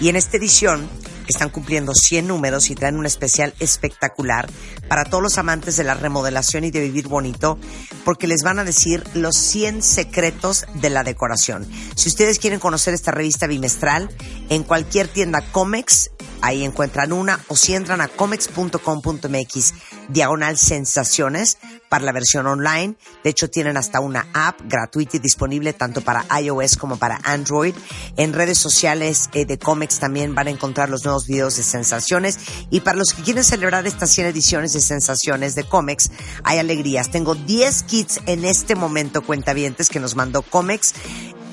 Y 0.00 0.10
en 0.10 0.16
esta 0.16 0.36
edición 0.36 0.86
están 1.28 1.50
cumpliendo 1.50 1.94
100 1.94 2.26
números 2.26 2.70
y 2.70 2.74
traen 2.74 2.96
un 2.96 3.06
especial 3.06 3.54
espectacular 3.60 4.48
para 4.88 5.04
todos 5.04 5.22
los 5.22 5.38
amantes 5.38 5.76
de 5.76 5.84
la 5.84 5.94
remodelación 5.94 6.64
y 6.64 6.70
de 6.70 6.80
vivir 6.80 7.08
bonito, 7.08 7.58
porque 8.04 8.26
les 8.26 8.42
van 8.42 8.58
a 8.58 8.64
decir 8.64 9.04
los 9.14 9.36
100 9.36 9.82
secretos 9.82 10.66
de 10.74 10.90
la 10.90 11.04
decoración. 11.04 11.66
Si 11.96 12.08
ustedes 12.08 12.38
quieren 12.38 12.60
conocer 12.60 12.94
esta 12.94 13.10
revista 13.10 13.46
bimestral, 13.46 14.10
en 14.48 14.64
cualquier 14.64 15.08
tienda 15.08 15.40
Comex, 15.52 16.10
ahí 16.42 16.64
encuentran 16.64 17.12
una, 17.12 17.40
o 17.48 17.56
si 17.56 17.74
entran 17.74 18.00
a 18.00 18.08
comex.com.mx, 18.08 19.74
diagonal 20.08 20.56
sensaciones, 20.58 21.58
para 21.92 22.06
la 22.06 22.12
versión 22.12 22.46
online. 22.46 22.94
De 23.22 23.28
hecho, 23.28 23.50
tienen 23.50 23.76
hasta 23.76 24.00
una 24.00 24.26
app 24.32 24.60
gratuita 24.64 25.18
y 25.18 25.20
disponible 25.20 25.74
tanto 25.74 26.00
para 26.00 26.24
iOS 26.40 26.78
como 26.78 26.96
para 26.96 27.20
Android. 27.22 27.74
En 28.16 28.32
redes 28.32 28.56
sociales 28.56 29.28
eh, 29.34 29.44
de 29.44 29.58
Comex 29.58 29.98
también 29.98 30.34
van 30.34 30.46
a 30.46 30.50
encontrar 30.50 30.88
los 30.88 31.04
nuevos 31.04 31.26
videos 31.26 31.58
de 31.58 31.62
sensaciones. 31.62 32.38
Y 32.70 32.80
para 32.80 32.96
los 32.96 33.12
que 33.12 33.22
quieren 33.22 33.44
celebrar 33.44 33.86
estas 33.86 34.10
100 34.10 34.28
ediciones 34.28 34.72
de 34.72 34.80
sensaciones 34.80 35.54
de 35.54 35.64
Comex, 35.64 36.10
hay 36.44 36.58
alegrías. 36.58 37.10
Tengo 37.10 37.34
10 37.34 37.82
kits 37.82 38.20
en 38.24 38.46
este 38.46 38.74
momento, 38.74 39.20
cuentavientes, 39.20 39.90
que 39.90 40.00
nos 40.00 40.16
mandó 40.16 40.40
Comex. 40.40 40.94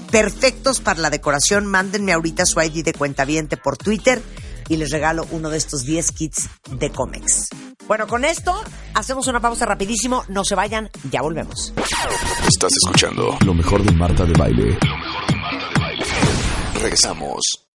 Perfectos 0.10 0.80
para 0.80 1.02
la 1.02 1.10
decoración. 1.10 1.66
Mándenme 1.66 2.14
ahorita 2.14 2.46
su 2.46 2.62
ID 2.62 2.86
de 2.86 2.94
cuentaviente 2.94 3.58
por 3.58 3.76
Twitter 3.76 4.22
y 4.70 4.78
les 4.78 4.92
regalo 4.92 5.28
uno 5.32 5.50
de 5.50 5.58
estos 5.58 5.84
10 5.84 6.12
kits 6.14 6.50
de 6.72 6.90
Comex. 6.92 7.50
Bueno, 7.88 8.08
con 8.08 8.24
esto 8.24 8.54
hacemos 8.94 9.28
una 9.28 9.42
pausa 9.42 9.66
rapidísimo. 9.66 10.24
No 10.30 10.46
se 10.46 10.56
vayan, 10.56 10.90
ya 11.12 11.22
volvemos. 11.22 11.74
Estás 12.48 12.72
escuchando 12.84 13.38
Lo 13.46 13.54
mejor 13.54 13.84
de 13.84 13.92
Marta 13.92 14.26
de 14.26 14.34
Baile. 14.34 14.78
Regresamos. 16.76 17.66